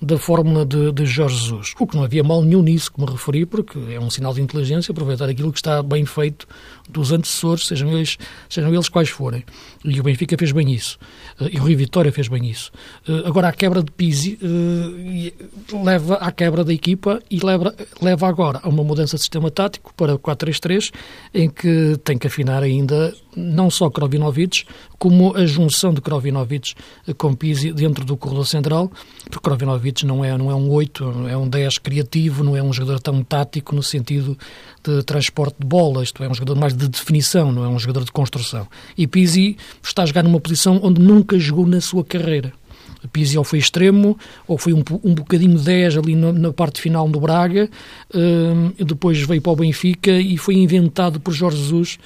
da 0.00 0.18
fórmula 0.18 0.64
de, 0.64 0.92
de, 0.92 1.04
Jorge 1.04 1.36
Jesus. 1.36 1.74
O 1.78 1.86
que 1.86 1.94
não 1.94 2.04
havia 2.04 2.24
mal 2.24 2.42
nenhum 2.42 2.62
nisso, 2.62 2.90
como 2.90 3.06
referi, 3.06 3.44
porque 3.44 3.78
é 3.90 4.00
um 4.00 4.08
sinal 4.08 4.32
de 4.32 4.40
inteligência 4.40 4.92
aproveitar 4.92 5.28
aquilo 5.28 5.52
que 5.52 5.58
está 5.58 5.82
bem 5.82 6.06
feito 6.06 6.48
dos 6.92 7.12
antecessores, 7.12 7.66
sejam 7.66 7.92
eles, 7.92 8.18
sejam 8.48 8.72
eles 8.72 8.88
quais 8.88 9.08
forem. 9.08 9.44
E 9.84 9.98
o 9.98 10.02
Benfica 10.02 10.36
fez 10.38 10.52
bem 10.52 10.72
isso. 10.72 10.98
Eh, 11.40 11.50
e 11.52 11.58
o 11.58 11.64
Rio 11.64 11.78
Vitória 11.78 12.12
fez 12.12 12.28
bem 12.28 12.46
isso. 12.48 12.70
Eh, 13.08 13.22
agora, 13.24 13.48
a 13.48 13.52
quebra 13.52 13.82
de 13.82 13.90
Pizzi 13.90 14.38
uh, 14.42 15.84
leva 15.84 16.16
à 16.16 16.30
quebra 16.30 16.64
da 16.64 16.72
equipa 16.72 17.22
e 17.30 17.44
leva, 17.44 17.74
leva 18.00 18.28
agora 18.28 18.60
a 18.62 18.68
uma 18.68 18.84
mudança 18.84 19.16
de 19.16 19.22
sistema 19.22 19.50
tático 19.50 19.92
para 19.94 20.18
4-3-3, 20.18 20.92
em 21.32 21.48
que 21.48 21.98
tem 22.04 22.18
que 22.18 22.26
afinar 22.26 22.62
ainda 22.62 23.14
não 23.36 23.70
só 23.70 23.88
Krovinovic, 23.88 24.64
como 24.98 25.34
a 25.36 25.46
junção 25.46 25.94
de 25.94 26.00
Krovinovic 26.00 26.74
com 27.16 27.34
Pizzi 27.34 27.72
dentro 27.72 28.04
do 28.04 28.16
corredor 28.16 28.46
central, 28.46 28.90
porque 29.24 29.40
Krovinovic 29.40 30.04
não 30.04 30.24
é, 30.24 30.36
não 30.36 30.50
é 30.50 30.54
um 30.54 30.68
8, 30.70 31.28
é 31.28 31.36
um 31.36 31.48
10 31.48 31.78
criativo, 31.78 32.44
não 32.44 32.56
é 32.56 32.62
um 32.62 32.72
jogador 32.72 33.00
tão 33.00 33.22
tático 33.22 33.74
no 33.74 33.82
sentido 33.82 34.36
de 34.82 35.02
transporte 35.04 35.56
de 35.58 35.66
bola, 35.66 36.02
isto 36.02 36.22
é 36.22 36.28
um 36.28 36.34
jogador 36.34 36.58
mais 36.58 36.74
de 36.86 36.98
definição, 36.98 37.52
não 37.52 37.64
é 37.64 37.68
um 37.68 37.78
jogador 37.78 38.04
de 38.04 38.12
construção. 38.12 38.66
E 38.96 39.06
Pizzi 39.06 39.56
está 39.82 40.02
a 40.02 40.06
jogar 40.06 40.22
numa 40.22 40.40
posição 40.40 40.80
onde 40.82 41.00
nunca 41.00 41.38
jogou 41.38 41.66
na 41.66 41.80
sua 41.80 42.04
carreira. 42.04 42.52
Pizzi 43.12 43.38
ou 43.38 43.44
foi 43.44 43.58
extremo, 43.58 44.18
ou 44.46 44.58
foi 44.58 44.72
um, 44.72 44.82
um 45.02 45.14
bocadinho 45.14 45.58
10 45.58 45.96
ali 45.96 46.14
na, 46.14 46.32
na 46.32 46.52
parte 46.52 46.80
final 46.80 47.08
do 47.08 47.20
Braga, 47.20 47.68
uh, 48.14 48.84
depois 48.84 49.20
veio 49.22 49.40
para 49.40 49.52
o 49.52 49.56
Benfica 49.56 50.12
e 50.12 50.36
foi 50.36 50.56
inventado 50.56 51.18
por 51.18 51.32
Jorge 51.32 51.58
Jesus 51.58 51.98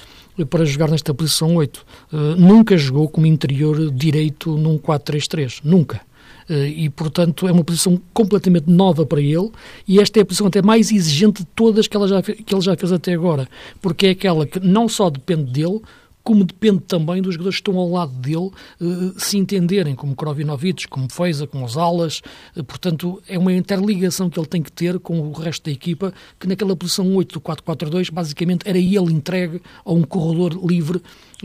para 0.49 0.65
jogar 0.65 0.89
nesta 0.89 1.13
posição 1.13 1.55
8. 1.55 1.77
Uh, 1.77 1.83
eh, 2.13 2.35
nunca 2.37 2.77
jogou 2.77 3.07
como 3.07 3.25
interior 3.25 3.89
direito 3.91 4.57
num 4.57 4.77
4-3-3, 4.77 5.61
nunca. 5.63 6.01
Uh, 6.47 6.53
e, 6.67 6.89
portanto, 6.89 7.47
é 7.47 7.51
uma 7.51 7.63
posição 7.63 7.99
completamente 8.13 8.69
nova 8.69 9.03
para 9.03 9.19
ele 9.19 9.49
e 9.87 9.99
esta 9.99 10.19
é 10.19 10.21
a 10.21 10.25
posição 10.25 10.45
até 10.45 10.61
mais 10.61 10.91
exigente 10.91 11.41
de 11.41 11.47
todas 11.55 11.87
que, 11.87 11.97
ela 11.97 12.07
já, 12.07 12.21
que 12.21 12.53
ele 12.53 12.61
já 12.61 12.75
fez 12.77 12.91
até 12.91 13.13
agora, 13.13 13.49
porque 13.81 14.05
é 14.05 14.09
aquela 14.11 14.45
que 14.45 14.59
não 14.59 14.87
só 14.87 15.09
depende 15.09 15.51
dele, 15.51 15.81
como 16.25 16.43
depende 16.43 16.79
também 16.81 17.21
dos 17.21 17.35
jogadores 17.35 17.57
que 17.57 17.69
estão 17.69 17.77
ao 17.79 17.87
lado 17.87 18.11
dele 18.13 18.49
uh, 18.81 19.13
se 19.15 19.37
entenderem, 19.37 19.93
como 19.93 20.15
Krovinovic, 20.15 20.87
como 20.87 21.07
Feiza, 21.09 21.45
como 21.45 21.63
os 21.63 21.77
alas. 21.77 22.23
Uh, 22.55 22.63
portanto, 22.63 23.21
é 23.29 23.37
uma 23.37 23.53
interligação 23.53 24.27
que 24.27 24.39
ele 24.39 24.47
tem 24.47 24.63
que 24.63 24.71
ter 24.71 24.97
com 24.97 25.19
o 25.19 25.31
resto 25.31 25.65
da 25.65 25.71
equipa, 25.71 26.11
que 26.39 26.47
naquela 26.47 26.75
posição 26.75 27.15
8 27.15 27.33
do 27.33 27.41
4-4-2, 27.41 28.11
basicamente 28.11 28.67
era 28.67 28.79
ele 28.79 29.13
entregue 29.13 29.61
a 29.85 29.93
um 29.93 30.01
corredor 30.01 30.59
livre 30.65 30.99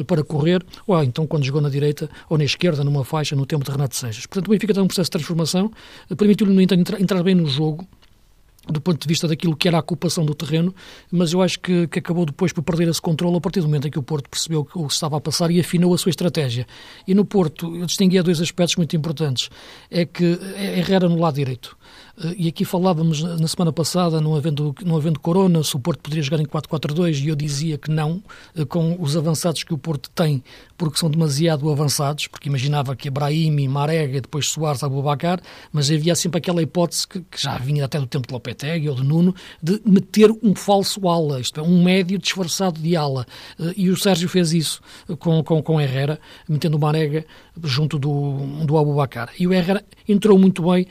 para 0.06 0.24
correr, 0.24 0.64
ou 0.86 1.02
então 1.04 1.26
quando 1.26 1.44
jogou 1.44 1.60
na 1.60 1.68
direita 1.68 2.08
ou 2.30 2.38
na 2.38 2.44
esquerda, 2.44 2.82
numa 2.82 3.04
faixa, 3.04 3.36
no 3.36 3.44
tempo 3.44 3.62
de 3.62 3.70
Renato 3.70 3.94
Seixas. 3.94 4.24
Portanto, 4.24 4.48
o 4.48 4.50
Benfica 4.50 4.72
está 4.72 4.80
num 4.80 4.86
processo 4.86 5.08
de 5.08 5.12
transformação, 5.12 5.70
uh, 6.10 6.16
permitiu-lhe, 6.16 6.54
no 6.54 6.60
entanto, 6.62 6.96
entrar 6.98 7.22
bem 7.22 7.34
no 7.34 7.46
jogo, 7.46 7.86
do 8.68 8.80
ponto 8.80 9.00
de 9.00 9.08
vista 9.08 9.26
daquilo 9.26 9.56
que 9.56 9.66
era 9.66 9.78
a 9.78 9.80
ocupação 9.80 10.24
do 10.24 10.34
terreno, 10.34 10.74
mas 11.10 11.32
eu 11.32 11.40
acho 11.40 11.58
que, 11.60 11.86
que, 11.88 11.98
acabou 11.98 12.26
depois 12.26 12.52
por 12.52 12.62
perder 12.62 12.88
esse 12.88 13.00
controle 13.00 13.36
a 13.36 13.40
partir 13.40 13.60
do 13.60 13.66
momento 13.66 13.88
em 13.88 13.90
que 13.90 13.98
o 13.98 14.02
Porto 14.02 14.28
percebeu 14.28 14.66
o 14.74 14.86
que 14.86 14.92
estava 14.92 15.16
a 15.16 15.20
passar 15.20 15.50
e 15.50 15.58
afinou 15.58 15.94
a 15.94 15.98
sua 15.98 16.10
estratégia. 16.10 16.66
E 17.06 17.14
no 17.14 17.24
Porto, 17.24 17.74
eu 17.74 17.86
distinguia 17.86 18.22
dois 18.22 18.40
aspectos 18.40 18.76
muito 18.76 18.94
importantes. 18.94 19.50
É 19.90 20.04
que 20.04 20.38
Herrera 20.76 21.08
no 21.08 21.18
lado 21.18 21.36
direito. 21.36 21.76
E 22.36 22.48
aqui 22.48 22.66
falávamos 22.66 23.22
na 23.22 23.48
semana 23.48 23.72
passada, 23.72 24.20
não 24.20 24.36
havendo, 24.36 24.74
não 24.84 24.94
havendo 24.94 25.18
Corona, 25.18 25.64
se 25.64 25.74
o 25.74 25.80
Porto 25.80 26.00
poderia 26.00 26.22
jogar 26.22 26.42
em 26.42 26.44
4-4-2, 26.44 27.24
e 27.24 27.28
eu 27.28 27.34
dizia 27.34 27.78
que 27.78 27.90
não, 27.90 28.22
eh, 28.54 28.64
com 28.66 28.94
os 29.00 29.16
avançados 29.16 29.64
que 29.64 29.72
o 29.72 29.78
Porto 29.78 30.10
tem, 30.10 30.44
porque 30.76 30.98
são 30.98 31.08
demasiado 31.10 31.70
avançados, 31.70 32.26
porque 32.26 32.50
imaginava 32.50 32.94
que 32.94 33.08
Brahimi, 33.08 33.66
Marega, 33.66 34.20
depois 34.20 34.48
Soares, 34.48 34.82
Abubacar, 34.82 35.40
mas 35.72 35.90
havia 35.90 36.14
sempre 36.14 36.36
aquela 36.38 36.60
hipótese 36.60 37.08
que, 37.08 37.20
que 37.22 37.42
já 37.42 37.56
vinha 37.56 37.86
até 37.86 37.98
do 37.98 38.06
tempo 38.06 38.28
de 38.28 38.34
Lopetegui 38.34 38.90
ou 38.90 38.96
de 38.96 39.02
Nuno, 39.02 39.34
de 39.62 39.80
meter 39.86 40.30
um 40.42 40.54
falso 40.54 41.08
ala, 41.08 41.40
isto 41.40 41.58
é, 41.58 41.62
um 41.62 41.82
médio 41.82 42.18
disfarçado 42.18 42.78
de 42.78 42.96
ala. 42.96 43.26
Eh, 43.58 43.72
e 43.78 43.88
o 43.88 43.96
Sérgio 43.96 44.28
fez 44.28 44.52
isso 44.52 44.82
com, 45.18 45.42
com, 45.42 45.62
com 45.62 45.80
Herrera, 45.80 46.20
metendo 46.46 46.76
o 46.76 46.80
Marega 46.80 47.24
junto 47.64 47.98
do, 47.98 48.66
do 48.66 48.76
Abubacar. 48.76 49.30
E 49.38 49.46
o 49.46 49.54
Herrera 49.54 49.82
entrou 50.06 50.38
muito 50.38 50.70
bem 50.70 50.86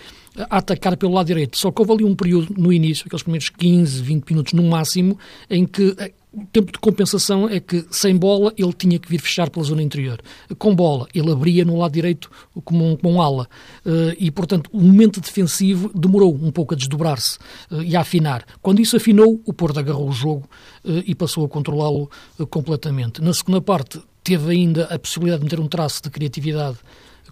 a 0.49 0.57
atacar 0.57 0.95
pelo 0.97 1.13
lado 1.13 1.27
direito. 1.27 1.57
Só 1.57 1.71
que 1.71 1.81
houve 1.81 1.93
ali 1.93 2.03
um 2.03 2.15
período 2.15 2.53
no 2.57 2.71
início, 2.71 3.05
aqueles 3.05 3.23
primeiros 3.23 3.49
15, 3.49 4.01
20 4.01 4.29
minutos 4.29 4.53
no 4.53 4.63
máximo, 4.63 5.17
em 5.49 5.65
que 5.65 5.95
eh, 5.97 6.13
o 6.31 6.45
tempo 6.45 6.71
de 6.71 6.77
compensação 6.77 7.49
é 7.49 7.59
que, 7.59 7.85
sem 7.89 8.15
bola, 8.15 8.53
ele 8.55 8.71
tinha 8.71 8.99
que 8.99 9.09
vir 9.09 9.19
fechar 9.19 9.49
pela 9.49 9.65
zona 9.65 9.81
interior. 9.81 10.21
Com 10.59 10.75
bola, 10.75 11.07
ele 11.13 11.31
abria 11.31 11.65
no 11.65 11.75
lado 11.77 11.91
direito 11.91 12.29
como 12.63 12.91
um, 12.91 12.95
como 12.95 13.15
um 13.15 13.21
ala. 13.21 13.47
Uh, 13.83 14.15
e, 14.17 14.29
portanto, 14.29 14.69
o 14.71 14.79
momento 14.79 15.19
defensivo 15.19 15.91
demorou 15.93 16.33
um 16.35 16.51
pouco 16.51 16.75
a 16.75 16.77
desdobrar-se 16.77 17.39
uh, 17.71 17.81
e 17.81 17.95
a 17.95 18.01
afinar. 18.01 18.45
Quando 18.61 18.79
isso 18.79 18.95
afinou, 18.95 19.41
o 19.43 19.51
Porto 19.51 19.79
agarrou 19.79 20.07
o 20.07 20.11
jogo 20.11 20.47
e 20.83 21.13
passou 21.13 21.43
a 21.45 21.49
controlá-lo 21.49 22.09
completamente. 22.49 23.21
Na 23.21 23.33
segunda 23.33 23.59
parte, 23.59 23.99
teve 24.23 24.51
ainda 24.51 24.85
a 24.85 24.99
possibilidade 24.99 25.39
de 25.39 25.45
meter 25.45 25.59
um 25.59 25.67
traço 25.67 26.01
de 26.03 26.09
criatividade 26.09 26.77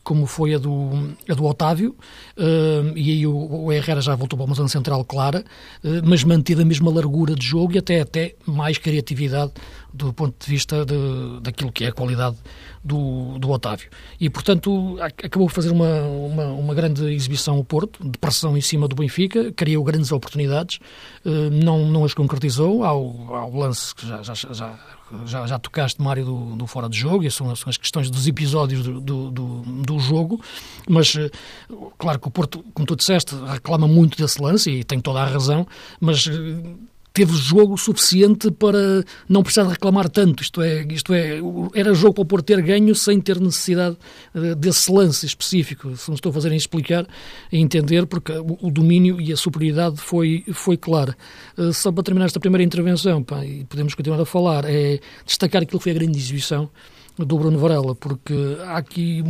como 0.04 0.26
foi 0.26 0.54
a 0.54 0.58
do, 0.58 1.16
a 1.30 1.34
do 1.34 1.46
Otávio, 1.46 1.96
uh, 2.38 2.98
e 2.98 3.12
aí 3.12 3.28
o, 3.28 3.66
o, 3.66 3.72
Herrera 3.72 4.02
já 4.02 4.16
voltou 4.16 4.38
para 4.38 4.46
uma 4.46 4.56
zona 4.56 4.70
central 4.70 5.04
clara, 5.06 5.44
uh, 5.84 6.02
mas 6.06 6.24
manteve 6.24 6.62
a 6.62 6.66
mesma 6.66 6.92
largura 6.92 7.36
de 7.36 7.46
jogo 7.46 7.76
e 7.76 7.78
até, 7.78 8.02
até 8.02 8.36
mais 8.46 8.78
criatividade 8.78 9.52
do 9.94 10.14
ponto 10.14 10.36
de 10.44 10.50
vista 10.50 10.86
de, 10.86 11.40
daquilo 11.42 11.72
que 11.72 11.84
é 11.84 11.88
a 11.88 11.92
qualidade 11.92 12.38
do, 12.84 13.38
do 13.40 13.50
Otávio. 13.50 13.90
E, 14.20 14.30
portanto, 14.30 14.98
acabou 15.02 15.48
por 15.48 15.54
fazer 15.54 15.72
uma, 15.72 16.02
uma, 16.02 16.46
uma, 16.48 16.76
grande 16.76 17.04
exibição 17.14 17.58
o 17.58 17.64
Porto, 17.64 18.08
de 18.08 18.18
pressão 18.18 18.56
em 18.56 18.62
cima 18.62 18.88
do 18.88 18.96
Benfica, 18.96 19.52
criou 19.54 19.84
grandes 19.84 20.12
oportunidades, 20.12 20.80
uh, 21.26 21.50
não, 21.52 21.86
não 21.86 22.06
as 22.06 22.14
concretizou, 22.14 22.84
ao, 22.84 23.36
ao 23.36 23.54
lance 23.56 23.94
que 23.96 24.08
já, 24.08 24.22
já, 24.22 24.34
já 24.34 24.80
já, 25.26 25.46
já 25.48 25.60
tocaste, 25.60 26.02
Mário, 26.02 26.26
do, 26.26 26.56
do 26.56 26.68
fora 26.68 26.90
de 26.90 26.98
jogo, 26.98 27.24
e 27.24 27.32
são, 27.32 27.56
são 27.56 27.70
as 27.70 27.78
questões 27.78 28.10
dos 28.10 28.28
episódios 28.28 28.84
do, 28.84 29.00
do, 29.00 29.32
do, 29.32 29.62
do, 29.84 30.00
jogo, 30.00 30.42
mas 30.88 31.16
eh, 31.16 31.30
claro 31.98 32.20
que 32.20 32.28
o 32.28 32.32
Porto, 32.32 32.64
como 32.74 32.86
tu 32.86 32.96
disseste, 32.96 33.36
reclama 33.36 33.88
muito 33.88 34.18
desse 34.18 34.42
lance 34.42 34.70
e 34.70 34.84
tem 34.84 35.00
toda 35.00 35.22
a 35.22 35.26
razão, 35.26 35.66
mas 36.00 36.28
eh, 36.28 36.76
teve 37.18 37.34
jogo 37.34 37.76
suficiente 37.80 38.52
para 38.52 39.04
não 39.28 39.42
precisar 39.42 39.68
reclamar 39.68 40.08
tanto. 40.08 40.44
Isto 40.44 40.62
é, 40.62 40.86
isto 40.92 41.16
é, 41.16 41.40
era 41.74 41.92
jogo 41.96 42.14
para 42.14 42.22
o 42.22 42.26
Porto 42.26 42.46
ter 42.46 42.62
ganho 42.62 42.94
sem 42.94 43.20
ter 43.20 43.40
necessidade 43.40 43.98
eh, 44.36 44.54
desse 44.54 44.92
lance 44.92 45.26
específico. 45.26 45.98
Se 45.98 46.10
não 46.10 46.14
estou 46.14 46.30
a 46.30 46.34
fazer 46.34 46.52
em 46.52 46.56
explicar 46.56 47.08
e 47.52 47.58
entender, 47.58 48.06
porque 48.06 48.32
o, 48.34 48.70
domínio 48.70 49.20
e 49.20 49.34
a 49.34 49.36
superioridade 49.36 49.98
foi, 49.98 50.44
foi 50.54 50.78
clara. 50.78 51.18
Eh, 51.58 51.72
só 51.72 51.92
para 51.92 52.04
terminar 52.04 52.28
esta 52.28 52.40
primeira 52.40 52.64
intervenção, 52.64 53.24
pá, 53.24 53.44
e 53.44 53.66
podemos 53.66 53.96
continuar 53.96 54.22
a 54.22 54.26
falar, 54.26 54.66
é 54.66 55.00
destacar 55.26 55.64
aquilo 55.64 55.80
que 55.80 55.84
foi 55.86 55.94
a 55.94 55.96
grande 55.96 56.20
exibição 56.20 56.70
do 57.18 57.40
Bruno 57.40 57.58
Varela, 57.58 57.96
porque 57.96 58.34
há 58.68 58.78
aqui 58.78 59.24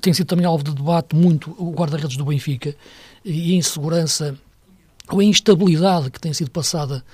tem 0.00 0.14
sido 0.14 0.26
também 0.26 0.46
alvo 0.46 0.64
de 0.64 0.74
debate 0.74 1.14
muito 1.14 1.54
o 1.58 1.70
guarda-redes 1.70 2.16
do 2.16 2.24
Benfica 2.24 2.74
e 3.22 3.52
a 3.52 3.56
insegurança 3.56 4.38
ou 5.10 5.20
a 5.20 5.24
instabilidade 5.24 6.10
que 6.10 6.20
tem 6.20 6.32
sido 6.32 6.50
passada 6.50 7.04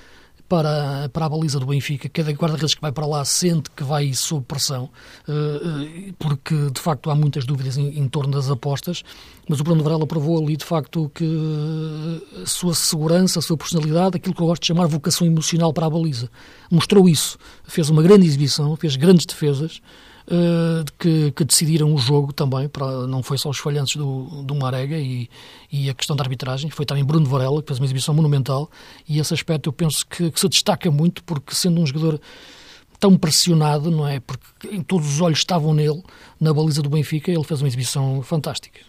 para, 0.51 1.07
para 1.13 1.27
a 1.27 1.29
baliza 1.29 1.57
do 1.61 1.65
Benfica. 1.65 2.09
Cada 2.09 2.29
guarda-redes 2.31 2.75
que 2.75 2.81
vai 2.81 2.91
para 2.91 3.05
lá 3.05 3.23
sente 3.23 3.71
que 3.71 3.85
vai 3.85 4.13
sob 4.13 4.43
pressão, 4.45 4.89
eh, 5.25 5.31
eh, 5.31 6.13
porque 6.19 6.53
de 6.73 6.81
facto 6.81 7.09
há 7.09 7.15
muitas 7.15 7.45
dúvidas 7.45 7.77
em, 7.77 7.97
em 7.97 8.05
torno 8.09 8.33
das 8.33 8.49
apostas, 8.49 9.01
mas 9.47 9.61
o 9.61 9.63
Bruno 9.63 9.81
Varela 9.81 10.05
provou 10.05 10.43
ali 10.43 10.57
de 10.57 10.65
facto 10.65 11.09
que 11.15 11.25
a 12.43 12.45
sua 12.45 12.73
segurança, 12.73 13.39
a 13.39 13.41
sua 13.41 13.55
personalidade, 13.55 14.17
aquilo 14.17 14.35
que 14.35 14.41
eu 14.41 14.47
gosto 14.47 14.63
de 14.63 14.67
chamar 14.67 14.87
vocação 14.87 15.25
emocional 15.25 15.71
para 15.71 15.85
a 15.85 15.89
baliza, 15.89 16.29
mostrou 16.69 17.07
isso. 17.07 17.37
Fez 17.63 17.89
uma 17.89 18.03
grande 18.03 18.27
exibição, 18.27 18.75
fez 18.75 18.97
grandes 18.97 19.25
defesas, 19.25 19.81
que, 20.97 21.31
que, 21.31 21.43
decidiram 21.43 21.93
o 21.93 21.97
jogo 21.97 22.31
também, 22.31 22.67
para, 22.67 23.07
não 23.07 23.23
foi 23.23 23.37
só 23.37 23.49
os 23.49 23.57
falhantes 23.57 23.95
do, 23.95 24.43
do 24.43 24.55
Marega 24.55 24.97
e, 24.97 25.29
e 25.71 25.89
a 25.89 25.93
questão 25.93 26.15
da 26.15 26.23
arbitragem, 26.23 26.69
foi 26.69 26.85
também 26.85 27.03
Bruno 27.03 27.25
Varela, 27.25 27.61
que 27.61 27.67
fez 27.67 27.79
uma 27.79 27.85
exibição 27.85 28.13
monumental, 28.13 28.69
e 29.07 29.19
esse 29.19 29.33
aspecto 29.33 29.69
eu 29.69 29.73
penso 29.73 30.05
que, 30.05 30.31
que 30.31 30.39
se 30.39 30.47
destaca 30.47 30.89
muito, 30.91 31.23
porque 31.23 31.55
sendo 31.55 31.81
um 31.81 31.85
jogador 31.85 32.19
tão 32.99 33.17
pressionado, 33.17 33.89
não 33.89 34.07
é? 34.07 34.19
Porque 34.19 34.83
todos 34.83 35.07
os 35.07 35.21
olhos 35.21 35.39
estavam 35.39 35.73
nele, 35.73 36.03
na 36.39 36.53
baliza 36.53 36.81
do 36.81 36.89
Benfica, 36.89 37.31
ele 37.31 37.43
fez 37.43 37.61
uma 37.61 37.67
exibição 37.67 38.21
fantástica. 38.21 38.79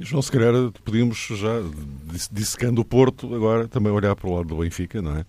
João, 0.00 0.20
se 0.20 0.32
calhar 0.32 0.52
podíamos 0.84 1.16
já, 1.30 1.60
dissecando 2.30 2.80
o 2.80 2.84
Porto, 2.84 3.34
agora 3.34 3.68
também 3.68 3.92
olhar 3.92 4.14
para 4.16 4.28
o 4.28 4.34
lado 4.34 4.48
do 4.48 4.56
Benfica, 4.56 5.00
não 5.00 5.16
é? 5.16 5.24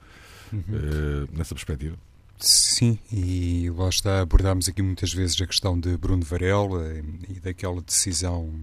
Uhum. 0.52 0.60
Uh, 0.70 1.38
nessa 1.38 1.54
perspectiva. 1.54 1.96
Sim, 2.39 3.00
e 3.12 3.70
lá 3.75 3.89
está, 3.89 4.22
abordámos 4.22 4.70
aqui 4.70 4.82
muitas 4.82 5.12
vezes 5.12 5.41
a 5.41 5.48
questão 5.48 5.79
de 5.79 5.98
Bruno 5.98 6.24
Varela 6.24 6.94
e 7.27 7.39
daquela 7.39 7.82
decisão, 7.82 8.53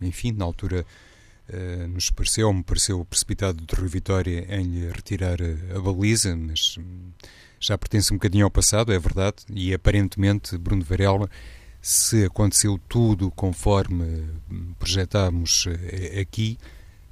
enfim, 0.00 0.32
na 0.32 0.46
altura 0.46 0.86
uh, 1.50 1.88
nos 1.88 2.08
pareceu, 2.10 2.50
me 2.52 2.62
pareceu 2.62 3.04
precipitado 3.04 3.62
de 3.62 3.74
Rui 3.74 3.88
Vitória 3.88 4.46
em 4.48 4.62
lhe 4.64 4.92
retirar 4.92 5.38
a, 5.42 5.76
a 5.76 5.80
baliza, 5.80 6.34
mas 6.34 6.78
já 7.60 7.76
pertence 7.76 8.12
um 8.14 8.16
bocadinho 8.16 8.46
ao 8.46 8.50
passado, 8.50 8.92
é 8.92 8.98
verdade, 8.98 9.36
e 9.54 9.74
aparentemente 9.74 10.56
Bruno 10.56 10.82
Varela 10.82 11.28
se 11.82 12.24
aconteceu 12.24 12.80
tudo 12.88 13.30
conforme 13.30 14.26
projetámos 14.78 15.66
eh, 15.66 16.20
aqui, 16.20 16.58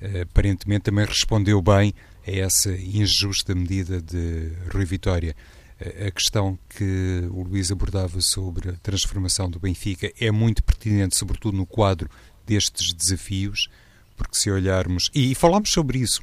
eh, 0.01 0.23
aparentemente 0.23 0.85
também 0.85 1.05
respondeu 1.05 1.61
bem 1.61 1.93
a 2.27 2.31
essa 2.31 2.71
injusta 2.71 3.55
medida 3.55 4.01
de 4.01 4.53
Rui 4.73 4.85
Vitória. 4.85 5.35
A 5.81 6.11
questão 6.11 6.59
que 6.69 7.29
o 7.31 7.43
Luís 7.45 7.71
abordava 7.71 8.21
sobre 8.21 8.71
a 8.71 8.73
transformação 8.75 9.49
do 9.49 9.61
Benfica 9.61 10.13
é 10.21 10.31
muito 10.31 10.63
pertinente, 10.63 11.17
sobretudo 11.17 11.57
no 11.57 11.65
quadro 11.65 12.11
destes 12.45 12.93
desafios, 12.93 13.69
porque 14.17 14.37
se 14.37 14.51
olharmos, 14.51 15.09
e 15.15 15.35
falámos 15.37 15.71
sobre 15.71 15.99
isso 15.99 16.21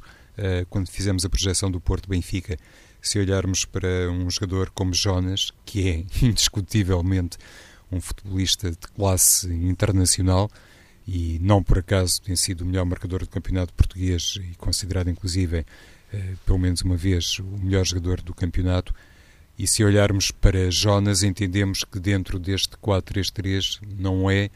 quando 0.68 0.90
fizemos 0.90 1.24
a 1.24 1.30
projeção 1.30 1.70
do 1.70 1.80
Porto 1.80 2.10
Benfica, 2.10 2.58
se 3.00 3.18
olharmos 3.18 3.64
para 3.64 4.10
um 4.10 4.28
jogador 4.28 4.70
como 4.70 4.92
Jonas, 4.92 5.52
que 5.64 5.88
é 5.88 6.04
indiscutivelmente 6.26 7.38
um 7.90 8.00
futebolista 8.00 8.70
de 8.70 8.78
classe 8.94 9.48
internacional 9.52 10.50
e 11.06 11.38
não 11.40 11.62
por 11.62 11.78
acaso 11.78 12.20
tem 12.20 12.34
sido 12.34 12.62
o 12.62 12.66
melhor 12.66 12.84
marcador 12.84 13.20
do 13.20 13.28
campeonato 13.28 13.72
português 13.74 14.38
e 14.42 14.56
considerado 14.56 15.08
inclusive 15.08 15.64
eh, 16.12 16.34
pelo 16.44 16.58
menos 16.58 16.82
uma 16.82 16.96
vez 16.96 17.38
o 17.38 17.44
melhor 17.44 17.86
jogador 17.86 18.20
do 18.20 18.34
campeonato 18.34 18.92
e 19.58 19.66
se 19.66 19.82
olharmos 19.82 20.30
para 20.30 20.70
Jonas 20.70 21.22
entendemos 21.22 21.84
que 21.84 21.98
dentro 21.98 22.38
deste 22.38 22.76
4-3-3 22.76 23.80
não 23.98 24.30
é 24.30 24.50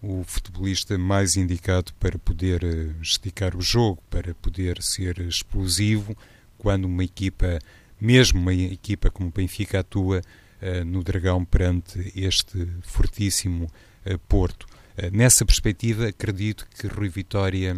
o 0.00 0.22
futebolista 0.22 0.98
mais 0.98 1.34
indicado 1.34 1.92
para 1.94 2.18
poder 2.18 2.62
eh, 2.62 2.90
esticar 3.00 3.56
o 3.56 3.62
jogo, 3.62 4.02
para 4.10 4.34
poder 4.34 4.82
ser 4.82 5.18
explosivo 5.20 6.16
quando 6.58 6.84
uma 6.84 7.02
equipa, 7.02 7.58
mesmo 8.00 8.38
uma 8.38 8.52
equipa 8.52 9.10
como 9.10 9.30
o 9.30 9.32
Benfica 9.32 9.80
atua 9.80 10.20
eh, 10.60 10.84
no 10.84 11.02
Dragão 11.02 11.44
perante 11.44 12.12
este 12.14 12.68
fortíssimo 12.82 13.66
eh, 14.04 14.18
Porto. 14.28 14.66
Nessa 15.12 15.44
perspectiva, 15.44 16.06
acredito 16.06 16.68
que 16.78 16.86
Rui 16.86 17.08
Vitória, 17.08 17.76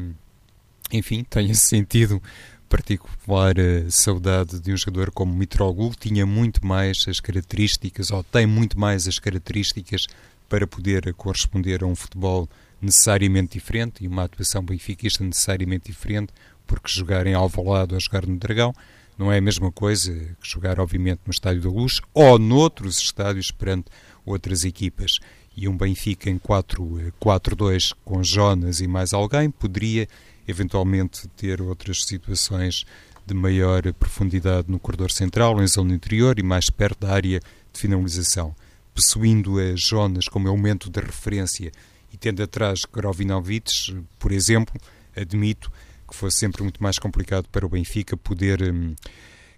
enfim, 0.93 1.25
tenha 1.25 1.55
sentido 1.57 2.21
particular 2.69 3.55
saudade 3.89 4.61
de 4.61 4.73
um 4.73 4.77
jogador 4.77 5.11
como 5.11 5.35
Mitroglou, 5.35 5.93
tinha 5.95 6.27
muito 6.27 6.67
mais 6.67 7.05
as 7.09 7.21
características, 7.21 8.11
ou 8.11 8.23
tem 8.23 8.47
muito 8.47 8.79
mais 8.79 9.07
as 9.07 9.19
características 9.19 10.07
para 10.49 10.67
poder 10.67 11.13
corresponder 11.15 11.83
a 11.83 11.87
um 11.87 11.95
futebol 11.95 12.49
necessariamente 12.81 13.59
diferente 13.59 14.05
e 14.05 14.09
uma 14.09 14.25
atuação 14.25 14.63
benfiquista 14.63 15.25
necessariamente 15.25 15.91
diferente, 15.91 16.33
porque 16.67 16.89
jogar 16.89 17.27
em 17.27 17.35
Alvalade 17.35 17.95
ou 17.95 18.01
jogar 18.01 18.27
no 18.27 18.37
Dragão 18.37 18.75
não 19.19 19.33
é 19.33 19.39
a 19.39 19.41
mesma 19.41 19.73
coisa 19.73 20.13
que 20.13 20.49
jogar, 20.49 20.79
obviamente, 20.79 21.21
no 21.25 21.31
Estádio 21.31 21.63
da 21.63 21.71
Luz 21.71 22.01
ou 22.13 22.39
noutros 22.39 22.99
estádios 22.99 23.51
perante 23.51 23.87
outras 24.25 24.65
equipas. 24.65 25.19
E 25.57 25.67
um 25.67 25.77
Benfica 25.77 26.29
em 26.29 26.39
4-2 26.39 27.95
com 28.05 28.23
Jonas 28.23 28.81
e 28.81 28.87
mais 28.87 29.15
alguém 29.15 29.51
poderia 29.51 30.07
eventualmente 30.47 31.29
ter 31.29 31.61
outras 31.61 32.05
situações 32.05 32.85
de 33.27 33.35
maior 33.35 33.83
profundidade 33.95 34.71
no 34.71 34.79
corredor 34.79 35.11
central, 35.11 35.61
em 35.63 35.67
zona 35.67 35.95
interior 35.95 36.39
e 36.39 36.43
mais 36.43 36.71
perto 36.71 37.01
da 37.01 37.13
área 37.13 37.41
de 37.73 37.81
finalização. 37.81 38.55
Possuindo 38.95 39.59
a 39.59 39.75
Jonas 39.75 40.29
como 40.29 40.49
elemento 40.49 40.89
de 40.89 41.01
referência 41.01 41.73
e 42.13 42.17
tendo 42.17 42.43
atrás 42.43 42.83
Grovinovic, 42.91 43.97
por 44.19 44.33
exemplo, 44.33 44.75
admito 45.15 45.71
que 46.09 46.17
fosse 46.17 46.39
sempre 46.39 46.63
muito 46.63 46.83
mais 46.83 46.99
complicado 46.99 47.49
para 47.51 47.67
o 47.67 47.69
Benfica 47.69 48.17
poder 48.17 48.63
hum, 48.63 48.95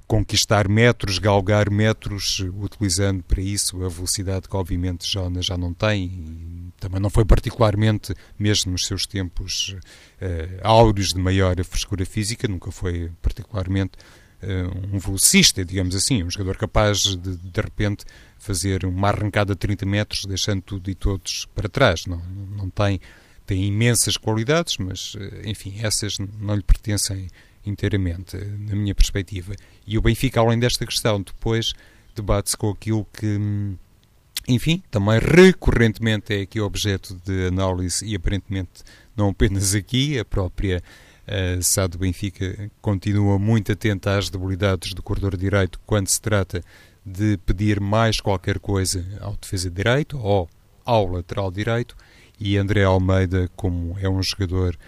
conquistar 0.09 0.67
metros, 0.69 1.19
galgar 1.19 1.71
metros, 1.71 2.41
utilizando 2.61 3.23
para 3.23 3.43
isso 3.43 3.85
a 3.85 3.89
velocidade 3.89 4.49
que 4.49 4.57
obviamente 4.57 5.07
Jonas 5.07 5.45
já 5.45 5.57
não 5.57 5.75
tem 5.75 6.05
e 6.05 6.73
também 6.81 6.99
não 6.99 7.11
foi 7.11 7.27
particularmente, 7.27 8.15
mesmo 8.39 8.73
nos 8.73 8.87
seus 8.87 9.07
tempos 9.07 9.77
uh, 10.23 10.61
áureos 10.63 11.09
de 11.09 11.21
maior 11.21 11.63
frescura 11.63 12.07
física, 12.07 12.49
nunca 12.49 12.71
foi 12.71 13.11
particularmente 13.21 13.99
uh, 14.43 14.97
um 14.97 14.99
velocista, 14.99 15.63
digamos 15.63 15.95
assim, 15.95 16.23
um 16.23 16.31
jogador 16.31 16.57
capaz 16.57 17.01
de, 17.01 17.37
de 17.37 17.61
repente, 17.61 18.07
fazer 18.39 18.87
uma 18.87 19.09
arrancada 19.09 19.53
de 19.53 19.59
30 19.59 19.85
metros, 19.85 20.25
deixando 20.25 20.63
tudo 20.63 20.89
e 20.89 20.95
todos 20.95 21.47
para 21.55 21.69
trás. 21.69 22.07
Não, 22.07 22.23
não 22.57 22.71
tem 22.71 22.99
tem 23.49 23.65
imensas 23.65 24.19
qualidades, 24.19 24.77
mas, 24.77 25.17
eh, 25.19 25.49
enfim, 25.49 25.75
essas 25.81 26.19
não 26.19 26.55
lhe 26.55 26.63
pertencem 26.63 27.29
inteiramente, 27.69 28.37
na 28.37 28.75
minha 28.75 28.95
perspectiva. 28.95 29.55
E 29.87 29.99
o 29.99 30.03
Benfica, 30.03 30.41
além 30.41 30.59
desta 30.59 30.85
questão, 30.87 31.21
depois 31.21 31.73
debate-se 32.15 32.57
com 32.57 32.71
aquilo 32.71 33.07
que, 33.13 33.39
enfim, 34.49 34.83
também 34.91 35.19
recorrentemente 35.19 36.35
é 36.35 36.43
aqui 36.43 36.61
objeto 36.61 37.21
de 37.25 37.47
análise 37.47 38.05
e 38.05 38.17
aparentemente 38.17 38.83
não 39.17 39.31
apenas 39.31 39.75
aqui, 39.75 40.19
a 40.19 40.25
própria 40.25 40.83
uh, 41.27 41.63
SAD 41.63 41.93
do 41.93 41.99
Benfica 41.99 42.71
continua 42.81 43.39
muito 43.39 43.73
atenta 43.73 44.17
às 44.17 44.31
debilidades 44.31 44.95
do 44.95 45.03
corredor 45.03 45.37
direito 45.37 45.81
quando 45.87 46.09
se 46.09 46.21
trata 46.21 46.63
de 47.05 47.37
pedir 47.39 47.81
mais 47.81 48.21
qualquer 48.21 48.59
coisa 48.59 49.05
ao 49.21 49.37
defesa 49.37 49.71
direito 49.71 50.19
ou 50.19 50.49
ao 50.85 51.07
lateral 51.07 51.51
direito 51.51 51.97
e 52.41 52.57
André 52.57 52.85
Almeida, 52.85 53.51
como 53.57 53.99
é 53.99 54.09
um 54.09 54.23
jogador 54.23 54.79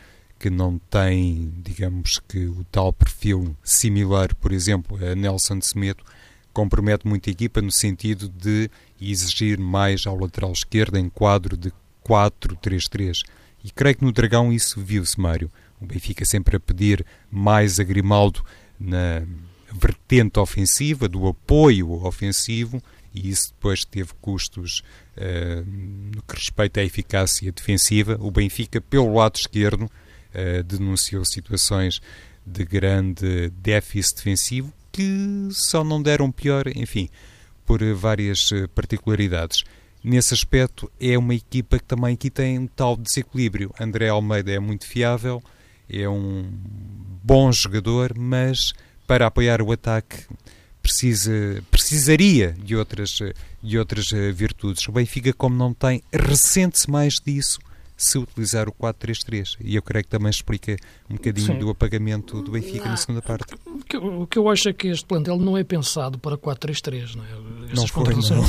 que 0.40 0.48
não 0.48 0.78
tem, 0.78 1.52
digamos 1.62 2.18
que, 2.26 2.46
o 2.46 2.64
tal 2.72 2.94
perfil 2.94 3.54
similar, 3.62 4.34
por 4.36 4.52
exemplo, 4.52 4.96
a 5.04 5.14
Nelson 5.14 5.60
Semedo, 5.60 6.02
compromete 6.50 7.06
muito 7.06 7.28
a 7.28 7.32
equipa 7.32 7.60
no 7.60 7.70
sentido 7.70 8.26
de 8.26 8.70
exigir 8.98 9.58
mais 9.58 10.06
ao 10.06 10.18
lateral 10.18 10.50
esquerdo 10.50 10.96
em 10.96 11.10
quadro 11.10 11.58
de 11.58 11.70
4-3-3. 12.02 13.20
E 13.62 13.70
creio 13.70 13.96
que 13.96 14.04
no 14.04 14.12
Dragão 14.12 14.50
isso 14.50 14.80
viu-se, 14.80 15.20
Mário. 15.20 15.52
O 15.78 15.84
Benfica 15.84 16.24
sempre 16.24 16.56
a 16.56 16.60
pedir 16.60 17.04
mais 17.30 17.78
a 17.78 17.84
Grimaldo 17.84 18.42
na 18.78 19.22
vertente 19.70 20.40
ofensiva, 20.40 21.06
do 21.06 21.28
apoio 21.28 22.02
ofensivo, 22.04 22.82
e 23.14 23.28
isso 23.28 23.52
depois 23.52 23.84
teve 23.84 24.10
custos 24.22 24.82
uh, 25.18 25.64
no 26.14 26.22
que 26.22 26.34
respeita 26.34 26.80
à 26.80 26.84
eficácia 26.84 27.52
defensiva. 27.52 28.16
O 28.20 28.30
Benfica, 28.30 28.80
pelo 28.80 29.12
lado 29.12 29.36
esquerdo, 29.36 29.90
uh, 30.34 30.62
denunciou 30.62 31.24
situações 31.24 32.00
de 32.46 32.64
grande 32.64 33.50
déficit 33.50 34.16
defensivo 34.16 34.72
que 34.92 35.48
só 35.52 35.84
não 35.84 36.02
deram 36.02 36.30
pior, 36.30 36.64
enfim, 36.74 37.08
por 37.64 37.80
várias 37.94 38.50
eh, 38.52 38.66
particularidades. 38.66 39.62
Nesse 40.02 40.34
aspecto, 40.34 40.90
é 41.00 41.16
uma 41.16 41.34
equipa 41.34 41.78
que 41.78 41.84
também 41.84 42.14
aqui 42.14 42.28
tem 42.28 42.58
um 42.58 42.66
tal 42.66 42.96
desequilíbrio. 42.96 43.72
André 43.78 44.08
Almeida 44.08 44.50
é 44.50 44.58
muito 44.58 44.86
fiável, 44.86 45.40
é 45.88 46.08
um 46.08 46.50
bom 47.22 47.52
jogador, 47.52 48.18
mas 48.18 48.72
para 49.06 49.26
apoiar 49.26 49.62
o 49.62 49.70
ataque 49.70 50.24
precisa, 50.82 51.62
precisaria 51.70 52.56
de 52.58 52.74
outras, 52.74 53.18
de 53.62 53.78
outras 53.78 54.12
eh, 54.12 54.32
virtudes. 54.32 54.88
O 54.88 54.92
Benfica, 54.92 55.32
como 55.32 55.54
não 55.54 55.72
tem, 55.72 56.02
ressente-se 56.12 56.90
mais 56.90 57.20
disso 57.24 57.60
se 58.00 58.16
utilizar 58.16 58.66
o 58.66 58.72
4-3-3. 58.72 59.58
E 59.60 59.76
eu 59.76 59.82
creio 59.82 60.02
que 60.02 60.10
também 60.10 60.30
explica 60.30 60.74
um 61.08 61.16
bocadinho 61.16 61.46
Sim. 61.48 61.58
do 61.58 61.68
apagamento 61.68 62.40
do 62.40 62.50
Benfica 62.50 62.88
na 62.88 62.96
segunda 62.96 63.20
parte. 63.20 63.54
O 63.94 64.26
que 64.26 64.38
eu 64.38 64.48
acho 64.48 64.70
é 64.70 64.72
que 64.72 64.88
este 64.88 65.04
plantel 65.04 65.36
não 65.38 65.56
é 65.56 65.62
pensado 65.62 66.18
para 66.18 66.38
4-3-3. 66.38 67.14
Não, 67.14 67.24
é? 67.24 67.74
não, 67.74 67.86
foi, 67.86 68.14
não. 68.14 68.44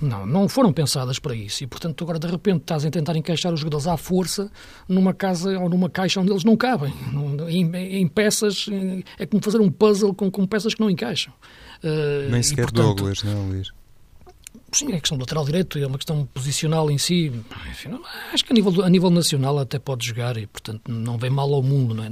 não, 0.00 0.26
não 0.26 0.48
foram 0.48 0.72
pensadas 0.72 1.18
para 1.18 1.34
isso. 1.34 1.62
E, 1.62 1.66
portanto, 1.66 2.02
agora 2.02 2.18
de 2.18 2.26
repente 2.26 2.62
estás 2.62 2.86
a 2.86 2.90
tentar 2.90 3.14
encaixar 3.14 3.52
os 3.52 3.60
jogadores 3.60 3.86
à 3.86 3.98
força 3.98 4.50
numa 4.88 5.12
casa 5.12 5.58
ou 5.58 5.68
numa 5.68 5.90
caixa 5.90 6.18
onde 6.18 6.30
eles 6.30 6.44
não 6.44 6.56
cabem. 6.56 6.92
Em, 7.48 7.76
em 8.00 8.08
peças, 8.08 8.66
é 9.18 9.26
como 9.26 9.42
fazer 9.44 9.60
um 9.60 9.70
puzzle 9.70 10.14
com, 10.14 10.30
com 10.30 10.46
peças 10.46 10.74
que 10.74 10.80
não 10.80 10.88
encaixam. 10.88 11.32
Uh, 11.84 12.30
Nem 12.30 12.42
sequer 12.42 12.62
portanto, 12.62 12.96
Douglas, 12.96 13.22
não, 13.22 13.32
é, 13.32 13.52
Luís? 13.52 13.83
Sim, 14.74 14.92
é 14.92 15.00
questão 15.00 15.16
do 15.16 15.22
lateral 15.22 15.44
direito, 15.44 15.78
é 15.78 15.86
uma 15.86 15.98
questão 15.98 16.26
posicional 16.26 16.90
em 16.90 16.98
si. 16.98 17.32
Enfim, 17.70 17.88
não, 17.88 18.02
acho 18.32 18.44
que 18.44 18.52
a 18.52 18.54
nível, 18.54 18.84
a 18.84 18.88
nível 18.88 19.10
nacional 19.10 19.58
até 19.58 19.78
pode 19.78 20.06
jogar 20.06 20.36
e, 20.36 20.46
portanto, 20.46 20.90
não 20.90 21.16
vem 21.18 21.30
mal 21.30 21.52
ao 21.52 21.62
mundo, 21.62 21.94
não, 21.94 22.04
é? 22.04 22.10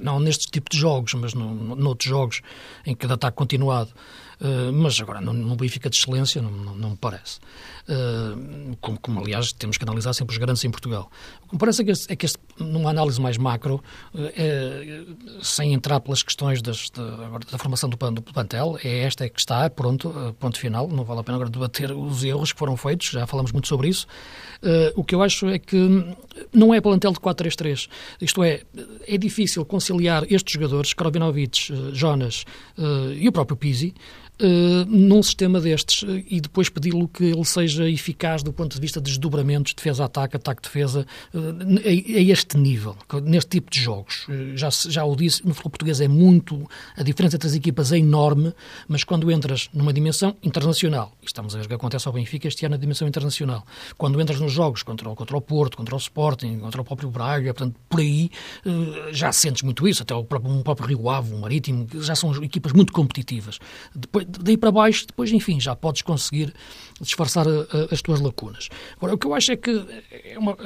não 0.00 0.20
neste 0.20 0.50
tipo 0.50 0.70
de 0.70 0.78
jogos, 0.78 1.14
mas 1.14 1.34
no, 1.34 1.76
noutros 1.76 2.08
jogos 2.08 2.40
em 2.86 2.94
que 2.94 3.06
ataque 3.06 3.36
continuado. 3.36 3.90
Uh, 4.42 4.72
mas 4.72 5.00
agora, 5.00 5.20
no 5.20 5.54
Benfica 5.54 5.88
de 5.88 5.96
excelência, 5.96 6.42
não, 6.42 6.50
não, 6.50 6.74
não 6.74 6.90
me 6.90 6.96
parece. 6.96 7.38
Uh, 7.88 8.76
como, 8.80 8.98
como, 8.98 9.20
aliás, 9.20 9.52
temos 9.52 9.78
que 9.78 9.84
analisar 9.84 10.12
sempre 10.14 10.32
os 10.32 10.38
grandes 10.38 10.64
em 10.64 10.70
Portugal. 10.70 11.08
O 11.44 11.48
que 11.48 11.54
me 11.54 11.58
parece 11.60 11.82
é 11.82 11.84
que, 11.84 11.90
este, 11.92 12.12
é 12.12 12.16
que 12.16 12.26
este, 12.26 12.38
numa 12.58 12.90
análise 12.90 13.20
mais 13.20 13.38
macro, 13.38 13.76
uh, 14.12 14.32
é, 14.36 15.04
sem 15.42 15.72
entrar 15.72 16.00
pelas 16.00 16.24
questões 16.24 16.60
das, 16.60 16.90
da, 16.90 17.38
da 17.38 17.58
formação 17.58 17.88
do, 17.88 17.96
do 18.10 18.22
plantel, 18.22 18.76
é 18.82 19.04
esta 19.04 19.24
é 19.24 19.28
que 19.28 19.38
está, 19.38 19.70
pronto, 19.70 20.34
ponto 20.40 20.58
final. 20.58 20.88
Não 20.88 21.04
vale 21.04 21.20
a 21.20 21.22
pena 21.22 21.36
agora 21.36 21.50
debater 21.50 21.92
os 21.92 22.24
erros 22.24 22.52
que 22.52 22.58
foram 22.58 22.76
feitos, 22.76 23.10
já 23.10 23.24
falamos 23.28 23.52
muito 23.52 23.68
sobre 23.68 23.88
isso. 23.88 24.08
o 24.96 25.04
que 25.04 25.14
eu 25.14 25.22
acho 25.22 25.46
é 25.48 25.58
que 25.58 25.76
não 26.52 26.74
é 26.74 26.80
plantel 26.80 27.12
de 27.12 27.20
4-3-3. 27.20 27.88
Isto 28.20 28.42
é, 28.42 28.62
é 29.06 29.16
difícil 29.16 29.64
conciliar 29.64 30.24
estes 30.28 30.54
jogadores, 30.54 30.92
Karobinovic, 30.92 31.72
Jonas 31.92 32.44
e 33.16 33.28
o 33.28 33.32
próprio 33.32 33.56
Pizzi, 33.56 33.94
uh, 34.42 34.84
num 34.86 35.22
sistema 35.22 35.60
destes 35.60 36.02
uh, 36.02 36.22
e 36.28 36.40
depois 36.40 36.68
pedi-lo 36.68 37.08
que 37.08 37.24
ele 37.24 37.44
seja 37.44 37.88
eficaz 37.88 38.42
do 38.42 38.52
ponto 38.52 38.74
de 38.74 38.80
vista 38.80 39.00
de 39.00 39.10
desdobramentos, 39.10 39.74
defesa-ataque, 39.74 40.36
ataque-defesa, 40.36 41.06
uh, 41.32 41.38
a, 41.38 41.88
a, 41.88 42.22
este 42.22 42.58
nível, 42.58 42.96
neste 43.22 43.50
tipo 43.50 43.70
de 43.70 43.80
jogos. 43.80 44.26
já, 44.54 44.68
já 44.70 45.04
o 45.04 45.14
disse, 45.14 45.46
no 45.46 45.54
futebol 45.54 45.70
português 45.70 46.00
é 46.00 46.08
muito, 46.08 46.68
a 46.96 47.02
diferença 47.02 47.36
entre 47.36 47.48
as 47.48 47.54
equipas 47.54 47.92
é 47.92 47.98
enorme, 47.98 48.52
mas 48.88 49.04
quando 49.04 49.30
entras 49.30 49.68
numa 49.72 49.92
dimensão 49.92 50.36
internacional, 50.42 51.12
e 51.22 51.26
estamos 51.26 51.54
a 51.54 51.58
ver 51.58 51.66
o 51.66 51.68
que 51.68 51.74
acontece 51.74 52.08
ao 52.08 52.14
Benfica 52.14 52.48
este 52.48 52.64
ano 52.66 52.74
na 52.74 52.80
dimensão 52.80 53.06
internacional, 53.06 53.64
quando 53.96 54.20
entras 54.20 54.40
nos 54.40 54.52
jogos 54.52 54.82
contra, 54.82 55.08
o, 55.08 55.14
contra 55.14 55.36
o 55.36 55.40
Porto, 55.40 55.76
contra 55.76 55.94
o 55.94 55.98
Sporting, 55.98 56.58
contra 56.58 56.80
o 56.80 56.84
próprio 56.84 57.10
Braga, 57.10 57.52
portanto, 57.54 57.76
por 57.88 58.00
aí 58.00 58.30
já 59.12 59.30
sentes 59.32 59.62
muito 59.62 59.86
isso, 59.86 60.02
até 60.02 60.14
o 60.14 60.24
próprio, 60.24 60.52
um 60.52 60.62
próprio 60.62 60.88
Rio 60.88 61.08
Ave, 61.10 61.34
o 61.34 61.38
Marítimo, 61.38 61.86
já 62.00 62.14
são 62.14 62.32
equipas 62.42 62.72
muito 62.72 62.92
competitivas. 62.92 63.58
Depois, 63.94 64.26
daí 64.40 64.56
para 64.56 64.70
baixo, 64.70 65.06
depois, 65.06 65.32
enfim, 65.32 65.60
já 65.60 65.74
podes 65.74 66.02
conseguir 66.02 66.52
disfarçar 67.00 67.46
a, 67.46 67.50
a, 67.50 67.94
as 67.94 68.02
tuas 68.02 68.20
lacunas. 68.20 68.68
Agora, 68.96 69.14
o 69.14 69.18
que 69.18 69.26
eu 69.26 69.34
acho 69.34 69.52
é 69.52 69.56
que 69.56 69.84
é 70.24 70.38
uma 70.38 70.56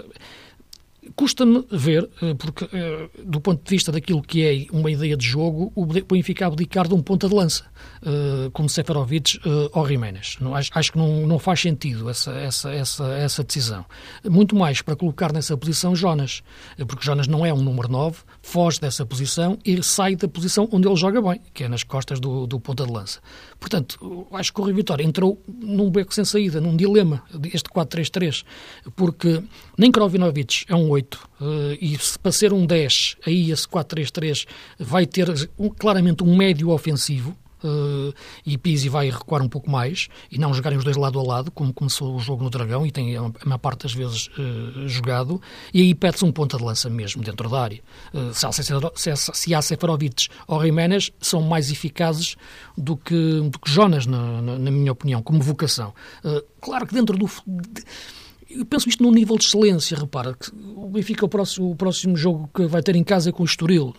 Custa-me 1.15 1.65
ver, 1.71 2.09
eh, 2.21 2.35
porque 2.35 2.65
eh, 2.73 3.09
do 3.25 3.41
ponto 3.41 3.63
de 3.63 3.71
vista 3.71 3.93
daquilo 3.93 4.23
que 4.23 4.43
é 4.43 4.67
uma 4.73 4.91
ideia 4.91 5.17
de 5.17 5.25
jogo, 5.25 5.71
o 5.75 5.87
Benfica 5.87 6.47
abdicar 6.47 6.89
de 6.89 6.95
um 6.95 7.03
ponta 7.03 7.29
de 7.29 7.35
lança, 7.35 7.65
eh, 8.03 8.51
como 8.53 8.69
Seferovic 8.69 9.39
ou 9.73 9.87
Jiménez. 9.87 10.39
Acho, 10.55 10.71
acho 10.75 10.93
que 10.93 10.99
não, 10.99 11.27
não 11.27 11.39
faz 11.39 11.61
sentido 11.61 12.11
essa, 12.11 12.33
essa, 12.33 12.73
essa, 12.73 13.05
essa 13.15 13.45
decisão. 13.45 13.85
Muito 14.25 14.57
mais 14.57 14.83
para 14.83 14.97
colocar 14.97 15.33
nessa 15.33 15.57
posição 15.57 15.95
Jonas, 15.95 16.43
porque 16.89 17.05
Jonas 17.05 17.29
não 17.29 17.45
é 17.45 17.53
um 17.53 17.63
número 17.63 17.89
9, 17.89 18.19
foge 18.47 18.81
dessa 18.81 19.05
posição 19.05 19.59
e 19.65 19.83
sai 19.83 20.15
da 20.15 20.29
posição 20.29 20.69
onde 20.71 20.87
ele 20.87 20.95
joga 20.95 21.21
bem, 21.21 21.41
que 21.53 21.65
é 21.65 21.69
nas 21.69 21.83
costas 21.83 22.21
do, 22.21 22.47
do 22.47 22.61
ponta 22.61 22.87
de 22.87 22.93
lança. 22.93 23.19
Portanto, 23.59 24.25
acho 24.31 24.53
que 24.53 24.61
o 24.61 24.65
Rui 24.65 24.73
Vitória 24.73 25.03
entrou 25.03 25.43
num 25.49 25.91
beco 25.91 26.15
sem 26.15 26.25
saída, 26.25 26.61
num 26.61 26.77
dilema, 26.77 27.25
este 27.53 27.69
4-3-3, 27.69 28.45
porque 28.95 29.43
nem 29.77 29.91
Krovinovic 29.91 30.65
é 30.69 30.77
um 30.77 30.89
8, 30.91 31.29
uh, 31.41 31.45
e 31.81 31.99
se 31.99 32.17
para 32.17 32.31
ser 32.31 32.53
um 32.53 32.65
10, 32.65 33.17
aí 33.27 33.51
esse 33.51 33.67
4-3-3 33.67 34.47
vai 34.79 35.07
ter 35.07 35.27
claramente 35.77 36.23
um 36.23 36.37
médio 36.37 36.71
ofensivo, 36.71 37.37
Uh, 37.67 38.15
e 38.45 38.57
Pizzi 38.57 38.89
vai 38.89 39.11
recuar 39.11 39.43
um 39.43 39.49
pouco 39.49 39.69
mais 39.69 40.09
e 40.31 40.39
não 40.39 40.55
jogarem 40.55 40.79
os 40.79 40.85
dois 40.85 40.97
lado 40.97 41.19
a 41.19 41.23
lado, 41.23 41.51
como 41.51 41.73
começou 41.73 42.15
o 42.15 42.21
jogo 42.21 42.45
no 42.45 42.51
Dragão 42.51 42.87
e 42.87 42.93
tem 42.93 43.17
a 43.17 43.23
maior 43.45 43.59
parte 43.59 43.83
das 43.83 43.93
vezes 43.93 44.29
uh, 44.39 44.89
jogado, 44.89 45.41
e 45.75 45.83
aí 45.83 45.95
pede-se 45.95 46.25
um 46.25 46.31
ponta 46.31 46.57
de 46.57 46.63
lança 46.63 46.89
mesmo 46.89 47.23
dentro 47.23 47.49
da 47.49 47.61
área. 47.61 47.83
Uh, 48.15 48.33
se, 49.35 49.55
há 49.55 49.63
Seferovic 49.63 50.29
ou 50.47 50.63
Jiménez, 50.63 51.11
são 51.21 51.43
mais 51.43 51.71
eficazes 51.71 52.37
do 52.79 52.97
que, 52.97 53.41
do 53.51 53.59
que 53.59 53.71
Jonas, 53.71 54.07
na, 54.07 54.41
na, 54.41 54.59
na 54.59 54.71
minha 54.71 54.93
opinião, 54.93 55.23
como 55.23 55.43
vocação. 55.43 55.93
claro 56.61 56.87
que 56.87 56.95
dentro 56.95 57.19
do. 57.19 57.27
De, 57.47 57.83
eu 58.49 58.65
penso 58.65 58.89
isto 58.89 59.03
num 59.03 59.11
nível 59.11 59.37
de 59.37 59.45
excelência, 59.45 59.97
repara, 59.99 60.35
que 60.35 60.51
o 60.77 60.89
Benfica, 60.89 61.25
o 61.25 61.29
próximo, 61.29 61.71
o 61.73 61.77
próximo 61.77 62.17
jogo 62.17 62.49
que 62.55 62.67
vai 62.67 62.81
ter 62.81 62.95
em 62.95 63.03
casa 63.03 63.31
é 63.31 63.33
com 63.33 63.43
o 63.43 63.47
Estoril 63.47 63.95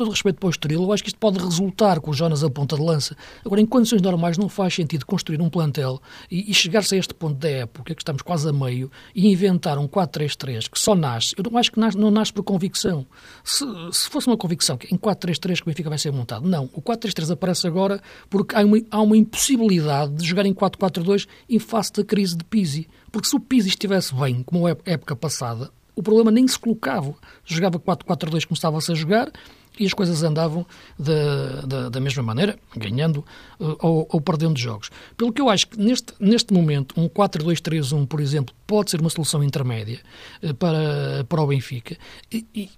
todo 0.00 0.10
respeito 0.10 0.40
para 0.40 0.46
o 0.46 0.50
Estoril, 0.50 0.82
eu 0.82 0.92
acho 0.94 1.02
que 1.02 1.10
isto 1.10 1.18
pode 1.18 1.38
resultar 1.38 2.00
com 2.00 2.10
o 2.10 2.14
Jonas 2.14 2.42
a 2.42 2.48
ponta 2.48 2.74
de 2.74 2.82
lança. 2.82 3.14
Agora, 3.44 3.60
em 3.60 3.66
condições 3.66 4.00
normais, 4.00 4.38
não 4.38 4.48
faz 4.48 4.74
sentido 4.74 5.04
construir 5.04 5.42
um 5.42 5.50
plantel 5.50 6.00
e, 6.30 6.50
e 6.50 6.54
chegar-se 6.54 6.94
a 6.94 6.98
este 6.98 7.12
ponto 7.12 7.36
da 7.36 7.50
época, 7.50 7.94
que 7.94 8.00
estamos 8.00 8.22
quase 8.22 8.48
a 8.48 8.52
meio, 8.52 8.90
e 9.14 9.30
inventar 9.30 9.76
um 9.76 9.86
4-3-3 9.86 10.70
que 10.70 10.80
só 10.80 10.94
nasce. 10.94 11.34
Eu 11.36 11.44
não 11.50 11.58
acho 11.58 11.70
que 11.70 11.78
nasce, 11.78 11.98
não 11.98 12.10
nasce 12.10 12.32
por 12.32 12.42
convicção. 12.42 13.06
Se, 13.44 13.62
se 13.92 14.08
fosse 14.08 14.26
uma 14.26 14.38
convicção 14.38 14.78
que 14.78 14.92
em 14.92 14.96
4-3-3 14.96 15.56
que 15.56 15.62
o 15.64 15.66
Benfica 15.66 15.90
vai 15.90 15.98
ser 15.98 16.12
montado, 16.12 16.48
não. 16.48 16.70
O 16.72 16.80
4-3-3 16.80 17.32
aparece 17.32 17.66
agora 17.66 18.00
porque 18.30 18.56
há 18.56 18.64
uma, 18.64 18.78
há 18.90 19.02
uma 19.02 19.18
impossibilidade 19.18 20.14
de 20.14 20.26
jogar 20.26 20.46
em 20.46 20.54
4-4-2 20.54 21.28
em 21.46 21.58
face 21.58 21.92
da 21.92 22.02
crise 22.02 22.38
de 22.38 22.44
Pizzi. 22.44 22.88
Porque 23.12 23.28
se 23.28 23.36
o 23.36 23.40
Pizzi 23.40 23.68
estivesse 23.68 24.14
bem, 24.14 24.42
como 24.44 24.66
a 24.66 24.74
época 24.86 25.14
passada, 25.14 25.70
o 25.94 26.02
problema 26.02 26.30
nem 26.30 26.48
se 26.48 26.58
colocava. 26.58 27.14
Jogava 27.44 27.78
4-4-2 27.78 28.46
como 28.46 28.54
estava-se 28.56 28.90
a 28.90 28.94
jogar 28.94 29.30
e 29.78 29.86
as 29.86 29.94
coisas 29.94 30.22
andavam 30.22 30.66
da, 30.98 31.60
da, 31.62 31.88
da 31.88 32.00
mesma 32.00 32.22
maneira, 32.22 32.58
ganhando 32.76 33.24
uh, 33.58 33.76
ou, 33.80 34.06
ou, 34.10 34.20
perdendo 34.20 34.58
jogos. 34.58 34.90
Pelo 35.16 35.32
que 35.32 35.40
eu 35.40 35.48
acho 35.48 35.68
que 35.68 35.78
neste, 35.78 36.12
neste 36.18 36.52
momento, 36.52 36.94
um 37.00 37.08
4-2-3-1, 37.08 38.06
por 38.06 38.20
exemplo, 38.20 38.54
pode 38.66 38.90
ser 38.90 39.00
uma 39.00 39.10
solução 39.10 39.42
intermédia 39.42 40.00
uh, 40.42 40.54
para, 40.54 41.24
para 41.28 41.40
o 41.40 41.46
Benfica. 41.46 41.96
E, 42.30 42.46
e, 42.54 42.70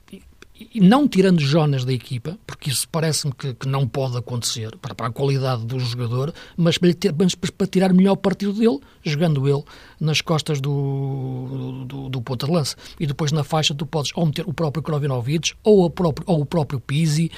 e 0.74 0.80
não 0.80 1.08
tirando 1.08 1.40
Jonas 1.40 1.84
da 1.84 1.92
equipa, 1.92 2.38
porque 2.46 2.70
isso 2.70 2.88
parece-me 2.88 3.32
que, 3.32 3.54
que, 3.54 3.66
não 3.66 3.88
pode 3.88 4.16
acontecer 4.16 4.76
para, 4.76 4.94
para, 4.94 5.06
a 5.08 5.10
qualidade 5.10 5.64
do 5.64 5.78
jogador, 5.80 6.32
mas 6.56 6.78
para, 6.78 6.92
ter, 6.94 7.14
mas 7.16 7.34
para 7.34 7.66
tirar 7.66 7.92
melhor 7.92 8.16
partido 8.16 8.52
dele, 8.52 8.78
jogando 9.02 9.48
ele 9.48 9.62
nas 10.00 10.20
costas 10.20 10.60
do, 10.60 11.84
do, 11.86 12.08
do 12.08 12.22
ponta 12.22 12.46
de 12.46 12.52
lança. 12.52 12.76
E 12.98 13.06
depois 13.06 13.32
na 13.32 13.44
faixa 13.44 13.74
tu 13.74 13.86
podes 13.86 14.12
ou 14.14 14.26
meter 14.26 14.46
o 14.46 14.52
próprio 14.52 14.82
Krovinovic 14.82 15.52
ou, 15.62 15.88
próprio, 15.90 16.24
ou 16.28 16.40
o 16.40 16.46
próprio 16.46 16.80
Pizzi. 16.80 17.30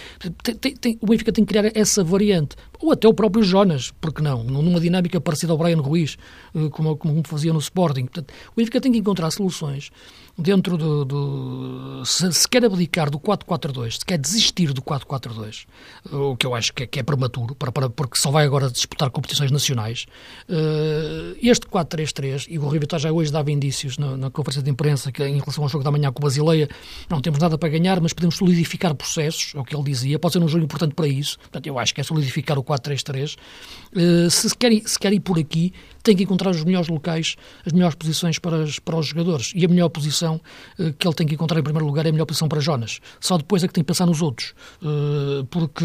Tem, 0.43 0.55
tem, 0.55 0.77
tem, 0.77 0.99
o 1.01 1.07
Benfica 1.07 1.33
tem 1.33 1.45
que 1.45 1.53
criar 1.53 1.71
essa 1.75 2.03
variante. 2.03 2.57
Ou 2.81 2.93
até 2.93 3.09
o 3.09 3.15
próprio 3.15 3.43
Jonas, 3.43 3.93
porque 4.01 4.21
não? 4.21 4.45
Numa 4.45 4.81
dinâmica 4.81 5.21
parecida 5.21 5.53
ao 5.53 5.59
Brian 5.59 5.81
Ruiz, 5.81 6.17
eh, 6.55 6.69
como, 6.71 6.97
como 6.97 7.23
fazia 7.27 7.53
no 7.53 7.59
Sporting. 7.59 8.03
Portanto, 8.03 8.33
o 8.53 8.57
Benfica 8.57 8.81
tem 8.81 8.93
que 8.93 8.99
encontrar 8.99 9.31
soluções 9.31 9.91
dentro 10.37 10.77
do. 10.77 11.05
do 11.05 12.03
se, 12.05 12.33
se, 12.33 12.49
quer 12.49 12.65
abdicar 12.65 13.09
do 13.09 13.19
4-4-2, 13.19 13.99
se 13.99 14.05
quer 14.05 14.19
desistir 14.19 14.73
do 14.73 14.83
4-4-2, 14.83 15.67
o 16.13 16.37
que 16.37 16.47
eu 16.47 16.55
acho 16.55 16.73
que 16.73 16.83
é, 16.83 16.87
que 16.87 17.01
é 17.01 17.03
prematuro, 17.03 17.55
para, 17.55 17.71
para, 17.71 17.89
porque 17.89 18.19
só 18.19 18.31
vai 18.31 18.45
agora 18.45 18.71
disputar 18.71 19.11
competições 19.11 19.51
nacionais, 19.51 20.07
uh, 20.49 21.37
este 21.55 21.67
4-3-3, 21.67 22.47
e 22.51 22.59
o 22.59 22.63
Rui 22.63 22.79
Vitória 22.79 23.05
já 23.05 23.13
hoje 23.13 23.33
dava 23.33 23.51
indícios 23.51 23.97
na, 23.97 24.17
na, 24.17 24.31
conferência 24.31 24.63
de 24.63 24.71
imprensa 24.71 25.11
que 25.11 25.25
em 25.25 25.39
relação 25.39 25.65
ao 25.65 25.71
jogo 25.71 25.83
da 25.83 25.91
manhã 25.91 26.13
com 26.13 26.21
o 26.21 26.23
Basileia, 26.23 26.69
não 27.09 27.21
temos 27.21 27.39
nada 27.39 27.57
para 27.57 27.69
ganhar, 27.69 28.01
mas 28.01 28.13
podemos 28.13 28.37
solidificar 28.37 28.95
processos, 28.95 29.53
é 29.55 29.59
o 29.59 29.65
que 29.65 29.75
ele 29.75 29.85
dizia, 29.85 30.19
pode 30.19 30.33
ser 30.35 30.41
um 30.41 30.49
jogo 30.49 30.65
importante 30.65 30.95
para 30.95 31.09
isso, 31.09 31.39
portanto 31.39 31.67
eu 31.67 31.79
acho 31.79 31.95
que 31.95 32.01
é 32.01 32.05
solidificar 32.05 32.59
o 32.59 32.65
4-3-3. 32.65 33.37
Uh, 33.37 34.27
eh, 34.27 34.31
se, 34.31 34.57
quer, 34.57 34.73
se 34.85 34.99
quer 34.99 35.13
ir 35.13 35.21
por 35.21 35.39
aqui, 35.39 35.73
tem 36.05 36.15
que 36.15 36.23
encontrar 36.23 36.51
os 36.51 36.63
melhores 36.63 36.89
locais, 36.89 37.35
as 37.65 37.73
melhores 37.73 37.97
posições 37.97 38.39
para, 38.39 38.63
as, 38.63 38.79
para 38.79 38.97
os 38.97 39.07
jogadores. 39.07 39.53
E 39.55 39.65
a 39.65 39.69
melhor 39.69 39.89
posição 39.89 40.39
uh, 40.79 40.93
que 40.93 41.09
ele 41.09 41.15
tem 41.15 41.27
que 41.27 41.35
encontrar 41.35 41.59
em 41.59 41.63
primeiro 41.63 41.87
lugar 41.87 42.05
é 42.05 42.11
a 42.11 42.13
melhor 42.13 42.27
posição 42.27 42.47
para 42.47 42.61
Jonas. 42.61 43.01
Só 43.19 43.39
depois 43.39 43.65
é 43.65 43.67
que 43.67 43.73
tem 43.73 43.83
que 43.83 43.89
pensar 43.89 44.05
nos 44.05 44.21
outros. 44.21 44.55
Uh, 44.83 45.45
porque 45.47 45.85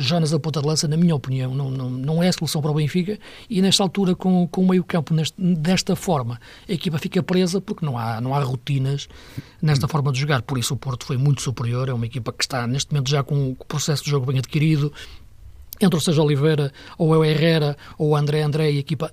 Jonas 0.00 0.34
a 0.34 0.38
ponta 0.38 0.60
de 0.60 0.66
lança, 0.66 0.86
na 0.86 0.98
minha 0.98 1.16
opinião, 1.16 1.54
não, 1.54 1.70
não, 1.70 1.88
não 1.88 2.22
é 2.22 2.28
a 2.28 2.32
solução 2.32 2.60
para 2.60 2.70
o 2.70 2.74
Benfica. 2.74 3.18
E 3.48 3.62
nesta 3.62 3.82
altura, 3.82 4.14
com, 4.14 4.46
com 4.46 4.62
o 4.62 4.68
meio 4.68 4.84
campo 4.84 5.14
neste, 5.14 5.34
desta 5.40 5.96
forma, 5.96 6.38
a 6.68 6.72
equipa 6.72 6.98
fica 6.98 7.22
presa 7.22 7.58
porque 7.58 7.86
não 7.86 7.96
há, 7.96 8.20
não 8.20 8.34
há 8.34 8.40
rotinas 8.40 9.08
nesta 9.62 9.88
forma 9.88 10.12
de 10.12 10.20
jogar. 10.20 10.42
Por 10.42 10.58
isso 10.58 10.74
o 10.74 10.76
Porto 10.76 11.06
foi 11.06 11.16
muito 11.16 11.40
superior. 11.40 11.88
É 11.88 11.94
uma 11.94 12.04
equipa 12.04 12.30
que 12.32 12.44
está 12.44 12.66
neste 12.66 12.92
momento 12.92 13.08
já 13.08 13.22
com 13.22 13.52
o 13.52 13.56
processo 13.64 14.04
de 14.04 14.10
jogo 14.10 14.26
bem 14.26 14.38
adquirido, 14.38 14.92
entre 15.80 15.98
o 15.98 16.00
Sérgio 16.00 16.22
Oliveira, 16.22 16.72
ou 16.98 17.08
o 17.08 17.24
Herrera, 17.24 17.76
ou 17.98 18.10
o 18.10 18.16
André 18.16 18.42
André, 18.42 18.70
e 18.70 18.76
a 18.76 18.80
equipa 18.80 19.12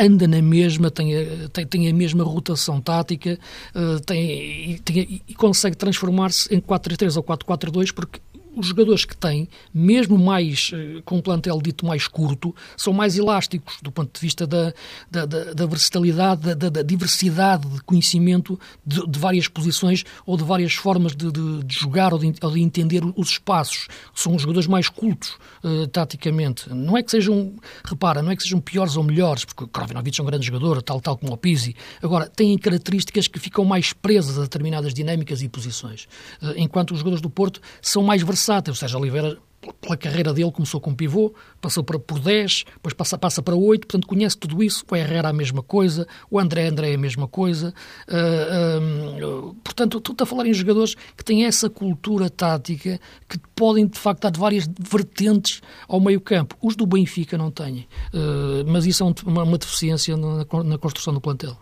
anda 0.00 0.26
na 0.26 0.40
mesma, 0.40 0.90
tem 0.90 1.16
a, 1.16 1.48
tem, 1.52 1.66
tem 1.66 1.88
a 1.88 1.92
mesma 1.92 2.24
rotação 2.24 2.80
tática 2.80 3.38
uh, 3.74 4.00
tem, 4.00 4.78
tem, 4.78 5.22
e 5.28 5.34
consegue 5.34 5.76
transformar-se 5.76 6.52
em 6.54 6.60
4-3-3 6.60 7.16
ou 7.16 7.22
4-4-2 7.22 7.92
porque 7.94 8.20
os 8.54 8.66
jogadores 8.66 9.04
que 9.04 9.16
têm, 9.16 9.48
mesmo 9.72 10.18
mais 10.18 10.70
eh, 10.74 11.00
com 11.04 11.18
um 11.18 11.22
plantel 11.22 11.60
dito 11.62 11.86
mais 11.86 12.08
curto, 12.08 12.54
são 12.76 12.92
mais 12.92 13.16
elásticos 13.16 13.78
do 13.82 13.92
ponto 13.92 14.12
de 14.12 14.20
vista 14.20 14.46
da, 14.46 14.72
da, 15.10 15.24
da, 15.24 15.52
da 15.54 15.66
versatilidade, 15.66 16.54
da, 16.54 16.68
da, 16.68 16.82
diversidade 16.82 17.68
de 17.68 17.80
conhecimento 17.82 18.58
de, 18.84 19.06
de, 19.06 19.18
várias 19.18 19.46
posições 19.46 20.04
ou 20.26 20.36
de 20.36 20.42
várias 20.42 20.74
formas 20.74 21.14
de, 21.14 21.30
de, 21.30 21.64
de 21.64 21.74
jogar 21.74 22.12
ou 22.12 22.18
de, 22.18 22.32
ou 22.42 22.50
de, 22.50 22.60
entender 22.60 23.02
os 23.16 23.30
espaços. 23.30 23.86
São 24.14 24.34
os 24.34 24.42
jogadores 24.42 24.66
mais 24.66 24.88
cultos, 24.88 25.36
uh, 25.62 25.86
taticamente. 25.88 26.68
Não 26.70 26.96
é 26.96 27.02
que 27.02 27.10
sejam, 27.10 27.54
repara, 27.84 28.20
não 28.20 28.32
é 28.32 28.36
que 28.36 28.42
sejam 28.42 28.60
piores 28.60 28.96
ou 28.96 29.04
melhores, 29.04 29.44
porque 29.44 29.64
o 29.64 29.68
Krovinovic 29.68 30.18
é 30.18 30.22
um 30.22 30.26
grande 30.26 30.46
jogador, 30.46 30.82
tal, 30.82 31.00
tal 31.00 31.16
como 31.16 31.32
o 31.32 31.36
Pizzi. 31.36 31.76
Agora, 32.02 32.28
têm 32.28 32.58
características 32.58 33.28
que 33.28 33.38
ficam 33.38 33.64
mais 33.64 33.92
presas 33.92 34.38
a 34.38 34.42
determinadas 34.42 34.92
dinâmicas 34.92 35.40
e 35.40 35.48
posições. 35.48 36.08
Uh, 36.42 36.54
enquanto 36.56 36.90
os 36.92 36.98
jogadores 36.98 37.22
do 37.22 37.30
Porto 37.30 37.60
são 37.80 38.02
mais 38.02 38.22
versáteis 38.22 38.39
versátil. 38.40 38.72
O 38.72 38.76
Sérgio 38.76 38.98
Oliveira, 38.98 39.36
pela 39.80 39.96
carreira 39.96 40.32
dele, 40.32 40.50
começou 40.50 40.80
com 40.80 40.94
pivô, 40.94 41.34
passou 41.60 41.84
para, 41.84 41.98
por 41.98 42.18
10, 42.18 42.64
depois 42.74 42.94
passa, 42.94 43.18
passa 43.18 43.42
para 43.42 43.54
8, 43.54 43.86
portanto 43.86 44.08
conhece 44.08 44.38
tudo 44.38 44.62
isso. 44.62 44.84
O 44.90 44.96
Herrera 44.96 45.28
a 45.28 45.32
mesma 45.32 45.62
coisa, 45.62 46.06
o 46.30 46.38
André 46.38 46.66
André 46.66 46.94
a 46.94 46.98
mesma 46.98 47.28
coisa. 47.28 47.74
Uh, 48.08 49.50
uh, 49.50 49.54
portanto, 49.62 49.98
estou 49.98 50.16
a 50.18 50.26
falar 50.26 50.46
em 50.46 50.54
jogadores 50.54 50.94
que 51.16 51.24
têm 51.24 51.44
essa 51.44 51.68
cultura 51.68 52.30
tática 52.30 52.98
que 53.28 53.38
podem, 53.54 53.86
de 53.86 53.98
facto, 53.98 54.22
dar 54.22 54.38
várias 54.38 54.66
vertentes 54.78 55.60
ao 55.86 56.00
meio 56.00 56.20
campo. 56.20 56.56
Os 56.62 56.74
do 56.74 56.86
Benfica 56.86 57.36
não 57.36 57.50
têm, 57.50 57.86
uh, 58.14 58.64
mas 58.66 58.86
isso 58.86 59.02
é 59.02 59.14
uma, 59.26 59.44
uma 59.44 59.58
deficiência 59.58 60.16
na, 60.16 60.44
na 60.64 60.78
construção 60.78 61.12
do 61.12 61.20
plantel. 61.20 61.56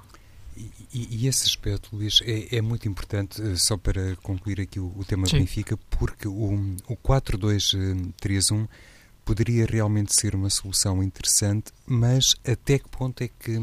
E, 0.92 1.08
e, 1.22 1.28
esse 1.28 1.44
aspecto, 1.44 1.94
Luís, 1.94 2.20
é, 2.24 2.56
é, 2.56 2.60
muito 2.60 2.88
importante, 2.88 3.40
eh, 3.40 3.56
só 3.56 3.76
para 3.76 4.16
concluir 4.16 4.60
aqui 4.60 4.80
o, 4.80 4.92
o 4.96 5.04
tema 5.04 5.26
Sim. 5.26 5.36
do 5.36 5.40
Benfica, 5.40 5.76
porque 5.90 6.26
o, 6.26 6.54
o 6.88 6.96
4-2-3-1 6.96 8.66
poderia 9.24 9.66
realmente 9.66 10.14
ser 10.14 10.34
uma 10.34 10.48
solução 10.48 11.02
interessante, 11.02 11.70
mas 11.86 12.34
até 12.46 12.78
que 12.78 12.88
ponto 12.88 13.22
é 13.22 13.28
que 13.28 13.60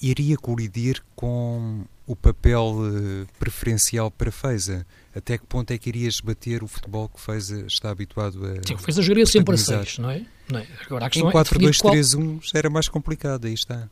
iria 0.00 0.36
colidir 0.36 1.02
com 1.16 1.84
o 2.06 2.14
papel 2.14 2.76
uh, 2.80 3.26
preferencial 3.38 4.10
para 4.10 4.30
Feza? 4.30 4.86
Até 5.14 5.38
que 5.38 5.46
ponto 5.46 5.70
é 5.70 5.78
que 5.78 5.88
irias 5.88 6.20
bater 6.20 6.62
o 6.62 6.68
futebol 6.68 7.08
que 7.08 7.20
Feza 7.20 7.64
está 7.66 7.90
habituado 7.90 8.44
a. 8.44 8.66
Sim, 8.66 8.74
o 8.74 8.78
Feza 8.78 9.00
jogaria 9.00 9.26
sempre 9.26 9.54
a 9.54 9.58
6, 9.58 9.98
não 9.98 10.10
é? 10.10 10.26
Não 10.50 10.60
é? 10.60 10.66
Agora, 10.84 11.06
a 11.06 11.10
questão 11.10 11.30
em 11.30 11.32
4-2-3-1 11.32 11.74
é 11.74 11.80
qual... 11.80 12.40
era 12.54 12.70
mais 12.70 12.88
complicado, 12.88 13.46
aí 13.46 13.54
está. 13.54 13.88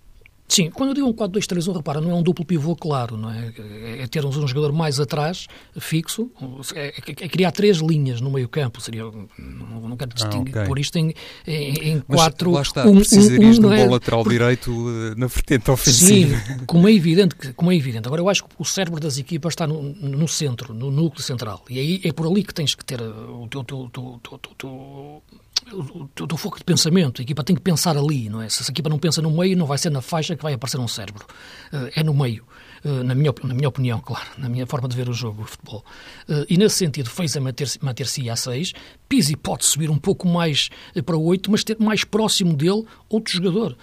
Sim, 0.52 0.68
quando 0.70 0.90
eu 0.90 0.94
digo 0.94 1.08
um 1.08 1.14
4-2-3-1, 1.14 1.76
repara, 1.76 1.98
não 1.98 2.10
é 2.10 2.14
um 2.14 2.22
duplo 2.22 2.44
pivô 2.44 2.76
claro, 2.76 3.16
não 3.16 3.30
é? 3.30 3.54
É 4.00 4.06
termos 4.06 4.36
um 4.36 4.46
jogador 4.46 4.70
mais 4.70 5.00
atrás, 5.00 5.46
fixo, 5.80 6.30
é, 6.74 6.88
é, 6.88 6.92
é 7.08 7.28
criar 7.28 7.52
três 7.52 7.78
linhas 7.78 8.20
no 8.20 8.30
meio 8.30 8.46
campo, 8.50 8.78
seria, 8.78 9.04
não, 9.38 9.88
não 9.88 9.96
quero 9.96 10.12
distinguir, 10.12 10.54
ah, 10.54 10.58
okay. 10.58 10.66
pôr 10.66 10.78
isto 10.78 10.98
em, 10.98 11.14
em, 11.46 11.92
em 11.92 12.00
quatro... 12.00 12.50
Lá 12.50 12.60
está, 12.60 12.86
um, 12.86 12.96
precisarias 12.96 13.56
um, 13.56 13.60
um, 13.60 13.62
de 13.62 13.66
um 13.66 13.72
é? 13.72 13.86
bom 13.86 13.92
lateral 13.92 14.24
direito 14.24 14.70
eh, 14.70 15.14
na 15.16 15.26
vertente 15.26 15.70
ofensiva. 15.70 16.36
Sim, 16.36 16.66
como 16.66 16.86
é 16.86 16.92
evidente, 16.92 17.34
como 17.54 17.72
é 17.72 17.74
evidente. 17.74 18.06
Agora, 18.06 18.20
eu 18.20 18.28
acho 18.28 18.44
que 18.44 18.50
o 18.58 18.64
cérebro 18.64 19.00
das 19.00 19.16
equipas 19.16 19.54
está 19.54 19.66
no, 19.66 19.82
no 19.82 20.28
centro, 20.28 20.74
no 20.74 20.90
núcleo 20.90 21.22
central, 21.22 21.64
e 21.70 21.78
aí 21.78 22.00
é 22.04 22.12
por 22.12 22.26
ali 22.26 22.44
que 22.44 22.52
tens 22.52 22.74
que 22.74 22.84
ter 22.84 23.00
o 23.00 23.48
teu, 23.48 23.64
teu, 23.64 23.90
teu, 23.90 24.20
teu, 24.58 25.22
o, 25.70 26.08
o, 26.34 26.36
foco 26.36 26.58
de 26.58 26.64
pensamento. 26.64 27.20
A 27.20 27.22
equipa 27.22 27.44
tem 27.44 27.54
que 27.54 27.62
pensar 27.62 27.96
ali, 27.96 28.28
não 28.28 28.42
é? 28.42 28.48
Se 28.48 28.62
a 28.62 28.70
equipa 28.70 28.88
não 28.88 28.98
pensa 28.98 29.22
no 29.22 29.30
meio, 29.30 29.56
não 29.56 29.66
vai 29.66 29.78
ser 29.78 29.90
na 29.90 30.00
faixa 30.00 30.36
que 30.36 30.42
vai 30.42 30.52
aparecer 30.52 30.78
um 30.78 30.88
cérebro. 30.88 31.24
Uh, 31.72 31.90
é 31.94 32.02
no 32.02 32.14
meio. 32.14 32.44
Uh, 32.84 33.04
na, 33.04 33.14
minha, 33.14 33.32
na 33.44 33.54
minha 33.54 33.68
opinião, 33.68 34.00
claro, 34.00 34.26
na 34.36 34.48
minha 34.48 34.66
forma 34.66 34.88
de 34.88 34.96
ver 34.96 35.08
o 35.08 35.12
jogo, 35.12 35.42
o 35.42 35.46
futebol. 35.46 35.84
Uh, 36.28 36.44
e 36.48 36.56
nesse 36.56 36.76
sentido, 36.76 37.08
fez 37.08 37.36
a 37.36 37.40
manter-se 37.40 37.78
manter 37.82 38.06
a 38.30 38.36
6. 38.36 38.72
Pizzi 39.08 39.36
pode 39.36 39.64
subir 39.64 39.90
um 39.90 39.98
pouco 39.98 40.26
mais 40.26 40.68
para 41.04 41.16
o 41.16 41.24
8, 41.24 41.50
mas 41.50 41.62
ter 41.62 41.78
mais 41.78 42.04
próximo 42.04 42.54
dele 42.54 42.84
outro 43.08 43.32
jogador. 43.34 43.76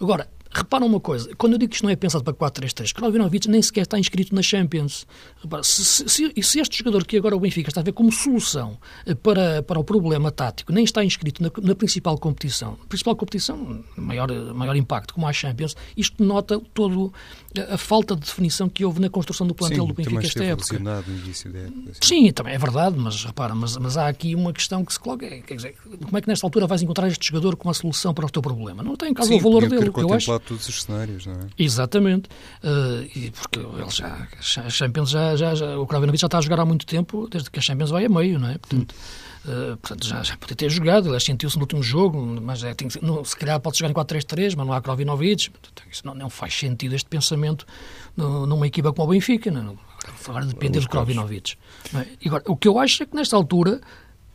agora, 0.00 0.28
Repara 0.52 0.84
uma 0.84 0.98
coisa, 0.98 1.30
quando 1.36 1.52
eu 1.52 1.58
digo 1.58 1.70
que 1.70 1.76
isto 1.76 1.84
não 1.84 1.90
é 1.90 1.96
pensado 1.96 2.24
para 2.24 2.34
4-3-3, 2.34 2.92
Krovinovic 2.92 3.48
nem 3.48 3.62
sequer 3.62 3.82
está 3.82 3.96
inscrito 3.96 4.34
na 4.34 4.42
Champions. 4.42 5.06
Repara, 5.40 5.62
se, 5.62 5.84
se, 5.84 6.08
se, 6.08 6.60
este 6.60 6.78
jogador 6.78 7.06
que 7.06 7.16
agora 7.16 7.36
o 7.36 7.40
Benfica 7.40 7.70
está 7.70 7.80
a 7.80 7.84
ver 7.84 7.92
como 7.92 8.10
solução 8.10 8.76
eh, 9.06 9.14
para, 9.14 9.62
para 9.62 9.78
o 9.78 9.84
problema 9.84 10.32
tático 10.32 10.72
nem 10.72 10.82
está 10.82 11.04
inscrito 11.04 11.40
na, 11.40 11.50
na 11.62 11.74
principal 11.76 12.18
competição, 12.18 12.76
principal 12.88 13.14
competição, 13.14 13.84
maior, 13.96 14.28
maior 14.52 14.74
impacto, 14.74 15.14
como 15.14 15.28
a 15.28 15.32
Champions, 15.32 15.76
isto 15.96 16.22
nota 16.24 16.60
todo 16.74 17.12
a, 17.56 17.74
a 17.74 17.78
falta 17.78 18.16
de 18.16 18.22
definição 18.22 18.68
que 18.68 18.84
houve 18.84 19.00
na 19.00 19.08
construção 19.08 19.46
do 19.46 19.54
plantel 19.54 19.82
Sim, 19.82 19.86
do 19.86 19.94
Benfica 19.94 20.26
esta 20.26 20.44
época. 20.44 20.78
No 20.80 21.16
início 21.16 21.52
da 21.52 21.60
época. 21.60 21.92
Sim, 22.00 22.32
também 22.32 22.54
é 22.54 22.58
verdade, 22.58 22.96
mas 22.98 23.24
repara, 23.24 23.54
mas, 23.54 23.76
mas 23.76 23.96
há 23.96 24.08
aqui 24.08 24.34
uma 24.34 24.52
questão 24.52 24.84
que 24.84 24.92
se 24.92 24.98
coloca, 24.98 25.24
é, 25.24 25.40
quer 25.42 25.54
dizer, 25.54 25.76
como 26.04 26.18
é 26.18 26.20
que 26.20 26.26
nesta 26.26 26.44
altura 26.44 26.66
vais 26.66 26.82
encontrar 26.82 27.06
este 27.06 27.28
jogador 27.28 27.54
com 27.54 27.70
a 27.70 27.74
solução 27.74 28.12
para 28.12 28.26
o 28.26 28.30
teu 28.30 28.42
problema? 28.42 28.82
Não 28.82 28.96
tem 28.96 29.10
em 29.10 29.14
causa 29.14 29.32
o 29.32 29.38
valor 29.38 29.68
dele, 29.68 29.92
que 29.92 30.00
eu 30.00 30.12
acho 30.12 30.39
todos 30.40 30.68
os 30.68 30.82
cenários, 30.82 31.26
não 31.26 31.34
é? 31.34 31.46
Exatamente. 31.58 32.28
Uh, 32.62 33.08
e 33.14 33.30
porque 33.30 33.58
ele 33.58 33.90
já, 33.90 34.28
a 34.64 34.70
Champions 34.70 35.10
já, 35.10 35.36
já, 35.36 35.54
já 35.54 35.78
o 35.78 35.86
Kravinovic 35.86 36.20
já 36.20 36.26
está 36.26 36.38
a 36.38 36.40
jogar 36.40 36.60
há 36.60 36.64
muito 36.64 36.86
tempo, 36.86 37.28
desde 37.30 37.50
que 37.50 37.58
a 37.58 37.62
Champions 37.62 37.90
vai 37.90 38.04
a 38.04 38.08
meio, 38.08 38.38
não 38.38 38.48
é? 38.48 38.58
Portanto, 38.58 38.94
uh, 39.44 39.76
portanto 39.76 40.06
já, 40.06 40.22
já 40.22 40.36
podia 40.36 40.56
ter 40.56 40.70
jogado, 40.70 41.08
ele 41.08 41.20
sentiu-se 41.20 41.56
no 41.56 41.62
último 41.62 41.82
jogo, 41.82 42.20
mas 42.40 42.62
é, 42.64 42.74
tem, 42.74 42.88
não, 43.02 43.24
se 43.24 43.36
calhar 43.36 43.58
pode 43.60 43.78
jogar 43.78 43.90
em 43.90 43.94
4-3-3, 43.94 44.54
mas 44.56 44.66
não 44.66 44.72
há 44.72 44.80
Kravinovic. 44.80 45.50
Isso 45.90 46.06
não, 46.06 46.14
não 46.14 46.30
faz 46.30 46.54
sentido 46.54 46.94
este 46.94 47.08
pensamento 47.08 47.66
no, 48.16 48.46
numa 48.46 48.66
equipa 48.66 48.92
como 48.92 49.08
o 49.08 49.10
Benfica, 49.12 49.50
não, 49.50 49.78
agora 50.26 50.46
depender 50.46 50.80
do 50.80 50.88
Kravinovic. 50.88 51.56
É? 51.94 52.28
Agora, 52.28 52.44
o 52.46 52.56
que 52.56 52.68
eu 52.68 52.78
acho 52.78 53.02
é 53.02 53.06
que 53.06 53.14
nesta 53.14 53.36
altura 53.36 53.80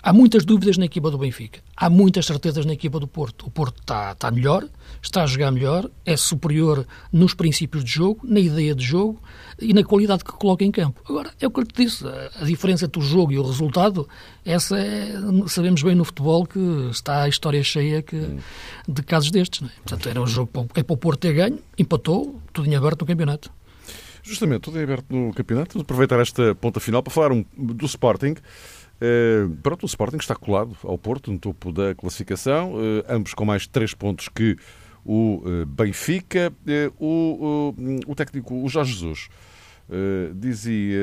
Há 0.05 0.13
muitas 0.13 0.45
dúvidas 0.45 0.77
na 0.77 0.85
equipa 0.85 1.09
do 1.09 1.17
Benfica. 1.17 1.61
Há 1.75 1.89
muitas 1.89 2.27
certezas 2.27 2.63
na 2.63 2.73
equipa 2.73 2.99
do 2.99 3.07
Porto. 3.07 3.47
O 3.47 3.49
Porto 3.49 3.79
está, 3.79 4.11
está 4.11 4.29
melhor, 4.29 4.63
está 5.07 5.23
a 5.23 5.25
jogar 5.25 5.51
melhor, 5.51 5.89
é 6.05 6.17
superior 6.17 6.85
nos 7.11 7.33
princípios 7.33 7.83
de 7.83 7.91
jogo, 7.91 8.21
na 8.23 8.39
ideia 8.39 8.73
de 8.73 8.83
jogo 8.83 9.21
e 9.59 9.73
na 9.73 9.83
qualidade 9.83 10.23
que 10.23 10.31
coloca 10.31 10.63
em 10.63 10.71
campo. 10.71 11.01
Agora, 11.07 11.31
é 11.39 11.47
o 11.47 11.51
que 11.51 11.59
eu 11.59 11.65
te 11.65 11.83
disse, 11.83 12.05
a 12.07 12.43
diferença 12.43 12.85
entre 12.85 12.99
o 12.99 13.03
jogo 13.03 13.31
e 13.31 13.39
o 13.39 13.43
resultado, 13.43 14.07
essa 14.43 14.77
é, 14.77 15.13
sabemos 15.47 15.81
bem 15.81 15.95
no 15.95 16.03
futebol 16.03 16.45
que 16.45 16.59
está 16.91 17.23
a 17.23 17.29
história 17.29 17.63
cheia 17.63 18.01
que, 18.01 18.37
de 18.87 19.03
casos 19.03 19.31
destes. 19.31 19.61
Não 19.61 19.69
é? 19.69 19.71
Portanto, 19.75 20.09
era 20.09 20.21
um 20.21 20.27
jogo 20.27 20.49
é 20.75 20.83
para 20.83 20.93
o 20.93 20.97
Porto 20.97 21.19
ter 21.19 21.33
ganho, 21.33 21.59
empatou, 21.77 22.41
tudo 22.51 22.67
em 22.67 22.75
aberto 22.75 23.01
no 23.01 23.07
campeonato. 23.07 23.51
Justamente, 24.23 24.61
tudo 24.61 24.79
em 24.79 24.83
aberto 24.83 25.15
no 25.15 25.31
campeonato. 25.33 25.73
Vamos 25.73 25.83
aproveitar 25.83 26.19
esta 26.19 26.55
ponta 26.55 26.79
final 26.79 27.03
para 27.03 27.13
falar 27.13 27.31
um, 27.31 27.45
do 27.55 27.85
Sporting. 27.85 28.35
Uh, 28.95 29.55
pronto, 29.61 29.83
o 29.83 29.85
Sporting 29.85 30.17
está 30.17 30.35
colado 30.35 30.75
ao 30.83 30.97
Porto, 30.97 31.31
no 31.31 31.37
topo 31.37 31.71
da 31.71 31.93
classificação, 31.93 32.73
uh, 32.73 33.03
ambos 33.07 33.33
com 33.33 33.45
mais 33.45 33.67
três 33.67 33.93
pontos 33.93 34.29
que 34.29 34.57
o 35.05 35.43
uh, 35.45 35.65
Benfica. 35.65 36.51
O, 36.99 37.73
o, 37.77 38.11
o, 38.11 38.15
técnico, 38.15 38.55
o 38.63 38.67
Jorge 38.67 38.93
Jesus, 38.93 39.29
dizia 40.33 40.97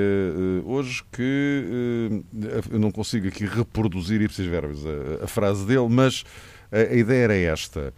hoje 0.64 1.04
que, 1.12 2.24
eu 2.68 2.80
não 2.80 2.90
consigo 2.90 3.28
aqui 3.28 3.44
reproduzir 3.44 4.20
ipsis 4.20 4.44
verbis 4.44 4.84
a, 4.84 5.24
a 5.24 5.26
frase 5.28 5.64
dele, 5.64 5.88
mas 5.88 6.24
a 6.72 6.92
ideia 6.92 7.24
era 7.24 7.36
esta. 7.36 7.94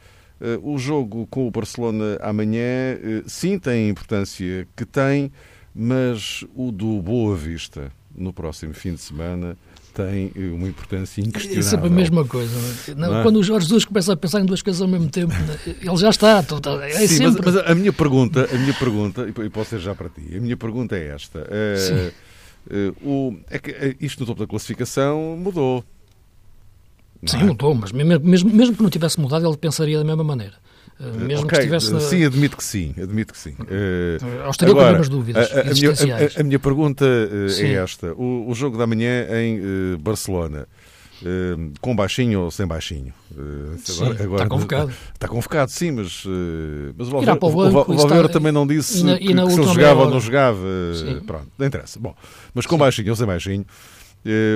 o 0.62 0.76
jogo 0.76 1.26
com 1.28 1.48
o 1.48 1.50
Barcelona 1.50 2.18
amanhã, 2.20 2.98
sim, 3.26 3.58
tem 3.58 3.86
a 3.86 3.88
importância 3.88 4.68
que 4.76 4.84
tem, 4.84 5.32
mas 5.74 6.44
o 6.54 6.70
do 6.70 7.00
Boa 7.00 7.34
Vista 7.34 7.90
no 8.14 8.32
próximo 8.32 8.74
fim 8.74 8.92
de 8.92 9.00
semana 9.00 9.56
tem 9.94 10.32
uma 10.52 10.68
importância 10.68 11.20
inquestionável. 11.20 11.60
É 11.60 11.62
sempre 11.62 11.86
a 11.86 11.90
mesma 11.90 12.24
coisa. 12.24 12.54
Não, 12.96 13.20
é? 13.20 13.22
Quando 13.22 13.36
o 13.36 13.42
Jorge 13.42 13.66
Jesus 13.66 13.84
começa 13.84 14.12
a 14.12 14.16
pensar 14.16 14.40
em 14.40 14.44
duas 14.44 14.60
coisas 14.60 14.82
ao 14.82 14.88
mesmo 14.88 15.08
tempo, 15.08 15.32
ele 15.64 15.96
já 15.96 16.10
está. 16.10 16.44
É 16.82 17.06
Sim, 17.06 17.16
sempre... 17.16 17.42
mas, 17.44 17.54
mas, 17.54 17.70
a 17.70 17.74
minha 17.74 17.92
pergunta, 17.92 18.48
a 18.52 18.58
minha 18.58 18.74
pergunta, 18.74 19.26
e 19.26 19.48
pode 19.48 19.68
ser 19.68 19.78
já 19.78 19.94
para 19.94 20.08
ti, 20.08 20.36
a 20.36 20.40
minha 20.40 20.56
pergunta 20.56 20.96
é 20.96 21.08
esta. 21.08 21.46
É, 21.48 22.12
o, 23.02 23.36
é 23.50 23.58
que 23.58 23.70
eh, 23.70 23.94
isto 24.00 24.20
no 24.20 24.26
topo 24.26 24.40
da 24.40 24.46
classificação 24.46 25.36
mudou. 25.38 25.84
Sim, 27.26 27.38
é? 27.38 27.44
mudou, 27.44 27.74
mas 27.74 27.92
mesmo, 27.92 28.50
mesmo 28.50 28.76
que 28.76 28.82
não 28.82 28.90
tivesse 28.90 29.20
mudado, 29.20 29.46
ele 29.46 29.56
pensaria 29.56 29.98
da 29.98 30.04
mesma 30.04 30.24
maneira. 30.24 30.54
Eh, 31.00 31.18
mesmo 31.18 31.46
okay. 31.46 31.58
que 31.58 31.64
estivesse 31.64 31.92
na... 31.92 32.00
Sim, 32.00 32.24
admito 32.24 32.56
que 32.56 32.64
sim, 32.64 32.94
admito 33.00 33.32
que 33.32 33.38
sim. 33.38 33.54
Uh, 33.60 34.50
estaria 34.50 34.74
com 34.74 34.80
algumas 34.80 35.08
dúvidas 35.08 35.50
a, 35.50 35.60
a, 35.60 35.64
minha, 35.64 35.90
a, 35.90 36.40
a, 36.40 36.44
minha, 36.44 36.58
pergunta 36.58 37.04
uh, 37.04 37.62
é 37.62 37.72
esta. 37.74 38.12
O, 38.14 38.48
o, 38.48 38.54
jogo 38.54 38.78
da 38.78 38.86
manhã 38.86 39.26
em 39.32 39.58
uh, 39.58 39.98
Barcelona, 39.98 40.68
uh, 41.22 41.72
com 41.80 41.96
baixinho 41.96 42.42
ou 42.42 42.50
sem 42.50 42.66
baixinho? 42.66 43.12
Sim, 43.78 44.04
agora, 44.04 44.22
agora, 44.22 44.42
está 44.42 44.48
convocado. 44.48 44.92
Está 45.14 45.28
convocado, 45.28 45.70
sim, 45.72 45.90
mas, 45.90 46.24
mas 46.96 47.08
o 47.08 47.10
Valverde, 47.10 47.38
o, 47.42 47.46
o 47.46 47.96
Valverde 47.96 48.32
também 48.32 48.52
não 48.52 48.64
disse 48.64 49.02
na, 49.02 49.18
que, 49.18 49.26
que 49.26 49.50
se 49.50 49.60
ele 49.60 49.66
jogava 49.66 50.02
ou 50.02 50.10
não 50.10 50.20
jogava. 50.20 50.60
Pronto, 51.26 51.48
não 51.58 51.66
interessa. 51.66 51.98
Bom, 51.98 52.14
mas 52.54 52.66
com 52.66 52.76
sim. 52.76 52.80
baixinho 52.80 53.10
ou 53.10 53.16
sem 53.16 53.26
baixinho, 53.26 53.66
eh, 53.66 54.03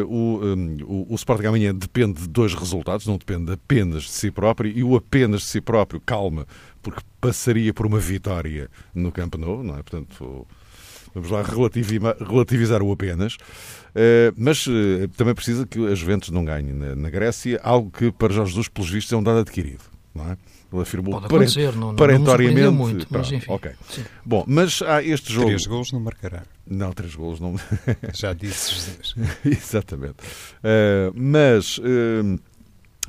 o, 0.06 0.40
um, 0.42 0.76
o, 0.84 1.12
o 1.12 1.14
Sporting 1.14 1.46
amanhã 1.46 1.74
depende 1.74 2.22
de 2.22 2.28
dois 2.28 2.54
resultados, 2.54 3.06
não 3.06 3.18
depende 3.18 3.52
apenas 3.52 4.04
de 4.04 4.10
si 4.10 4.30
próprio, 4.30 4.70
e 4.70 4.82
o 4.82 4.96
apenas 4.96 5.42
de 5.42 5.46
si 5.48 5.60
próprio, 5.60 6.00
calma, 6.00 6.46
porque 6.82 7.02
passaria 7.20 7.74
por 7.74 7.86
uma 7.86 7.98
vitória 7.98 8.70
no 8.94 9.12
Campo 9.12 9.36
Nou, 9.36 9.62
não 9.62 9.74
é? 9.74 9.82
Portanto, 9.82 10.46
Vamos 11.14 11.30
lá 11.30 11.42
relativizar 11.42 12.82
o 12.82 12.92
apenas. 12.92 13.34
Uh, 13.34 14.32
mas 14.36 14.66
também 15.16 15.34
precisa 15.34 15.66
que 15.66 15.84
as 15.86 15.98
Juventus 15.98 16.30
não 16.30 16.44
ganhem 16.44 16.72
na, 16.72 16.94
na, 16.94 17.10
Grécia, 17.10 17.58
algo 17.62 17.90
que 17.90 18.12
para 18.12 18.32
Jorge 18.32 18.50
Jesus, 18.50 18.68
pelos 18.68 18.90
vistos, 18.90 19.12
é 19.12 19.16
um 19.16 19.22
dado 19.22 19.38
adquirido. 19.38 19.82
Não 20.14 20.30
é? 20.30 20.36
Ele 20.70 20.82
afirmou 20.82 21.18
Pode 21.20 21.56
não, 21.76 21.96
parentoriamente. 21.96 22.60
Não 22.60 22.72
muito, 22.72 23.06
mas 23.08 23.32
enfim. 23.32 23.50
Ok. 23.50 23.72
Bom, 24.24 24.44
mas 24.46 24.82
há 24.82 25.02
este 25.02 25.32
jogo. 25.32 25.46
Três 25.46 25.66
gols 25.66 25.92
não 25.92 26.00
marcará. 26.00 26.42
Não, 26.66 26.92
três 26.92 27.14
gols 27.14 27.40
não. 27.40 27.56
Já 28.12 28.34
disse 28.34 28.74
Jesus. 28.74 29.14
Exatamente. 29.44 30.16
Uh, 30.58 31.12
mas 31.14 31.78
uh, 31.78 32.38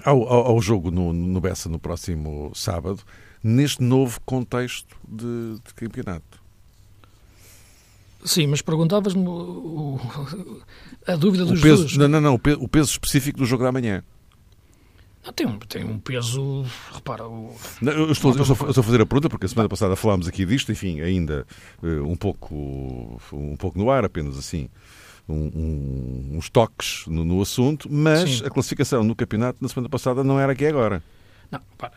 ao, 0.06 0.24
ao, 0.24 0.48
ao, 0.52 0.62
jogo 0.62 0.90
no, 0.90 1.12
no 1.12 1.42
Bessa 1.42 1.68
no 1.68 1.80
próximo 1.80 2.52
sábado, 2.56 3.02
neste 3.44 3.84
novo 3.84 4.22
contexto 4.26 4.96
de, 5.06 5.56
de 5.66 5.74
campeonato. 5.74 6.40
Sim, 8.24 8.48
mas 8.48 8.62
perguntavas-me 8.62 9.26
a 11.08 11.16
dúvida 11.16 11.46
dos 11.46 11.60
o 11.60 11.64
peso, 11.64 12.00
Não, 12.00 12.08
não, 12.08 12.22
não, 12.22 12.34
o 12.36 12.68
peso 12.68 12.92
específico 12.92 13.38
do 13.38 13.46
jogo 13.46 13.64
da 13.64 13.72
manhã. 13.72 14.04
Não, 15.30 15.34
tem, 15.34 15.46
um, 15.46 15.60
tem 15.60 15.84
um 15.84 16.00
peso. 16.00 16.66
Repara. 16.92 17.28
O... 17.28 17.56
Não, 17.82 17.92
eu, 17.92 18.12
estou, 18.12 18.34
eu, 18.34 18.42
estou, 18.42 18.58
eu 18.62 18.70
estou 18.70 18.82
a 18.82 18.84
fazer 18.84 19.02
a 19.02 19.06
pergunta 19.06 19.30
porque 19.30 19.46
a 19.46 19.50
semana 19.50 19.70
passada 19.70 19.96
falámos 19.96 20.28
aqui 20.28 20.44
disto, 20.44 20.72
enfim, 20.72 21.02
ainda 21.02 21.46
uh, 21.84 22.04
um, 22.04 22.16
pouco, 22.16 23.22
um 23.32 23.56
pouco 23.56 23.78
no 23.78 23.92
ar, 23.92 24.04
apenas 24.04 24.38
assim. 24.38 24.70
Um, 25.28 25.52
um, 25.54 26.38
uns 26.38 26.50
toques 26.50 27.06
no, 27.06 27.24
no 27.24 27.40
assunto, 27.40 27.88
mas 27.92 28.40
Sim. 28.40 28.48
a 28.48 28.50
classificação 28.50 29.04
no 29.04 29.16
campeonato 29.16 29.60
na 29.62 29.70
semana 29.70 29.88
passada 29.88 30.24
não 30.24 30.40
era 30.40 30.54
aqui 30.54 30.66
agora. 30.66 31.04
Não, 31.52 31.62
pá, 31.78 31.92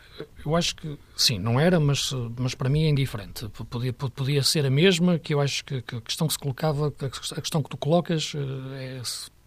eu 0.45 0.55
acho 0.55 0.75
que 0.75 0.97
sim, 1.15 1.39
não 1.39 1.59
era, 1.59 1.79
mas, 1.79 2.11
mas 2.37 2.53
para 2.53 2.69
mim 2.69 2.83
é 2.83 2.89
indiferente. 2.89 3.47
Podia, 3.49 3.93
podia 3.93 4.43
ser 4.43 4.65
a 4.65 4.69
mesma, 4.69 5.17
que 5.17 5.33
eu 5.33 5.41
acho 5.41 5.65
que, 5.65 5.81
que 5.81 5.95
a 5.95 6.01
questão 6.01 6.27
que 6.27 6.33
se 6.33 6.39
colocava, 6.39 6.93
a 6.99 7.41
questão 7.41 7.63
que 7.63 7.69
tu 7.69 7.77
colocas 7.77 8.33
eh, 8.35 8.99
é 8.99 9.01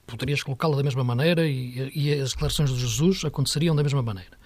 poderias 0.07 0.43
colocá-la 0.43 0.77
da 0.77 0.83
mesma 0.83 1.03
maneira 1.03 1.47
e, 1.47 1.91
e, 1.95 2.13
as 2.13 2.31
declarações 2.31 2.71
de 2.71 2.79
Jesus 2.79 3.25
aconteceriam 3.25 3.75
da 3.75 3.83
mesma 3.83 4.03
maneira. 4.03 4.37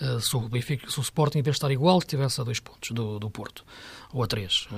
Uh, 0.00 0.20
se, 0.20 0.36
o 0.36 0.48
Benfica, 0.48 0.90
se 0.90 0.98
o 0.98 1.02
Sporting, 1.02 1.38
em 1.38 1.42
vez 1.42 1.54
de 1.54 1.58
estar 1.58 1.70
igual, 1.70 1.98
estivesse 1.98 2.40
a 2.40 2.44
dois 2.44 2.58
pontos 2.58 2.90
do, 2.90 3.18
do 3.18 3.30
Porto 3.30 3.64
ou 4.14 4.22
a 4.22 4.26
três, 4.28 4.68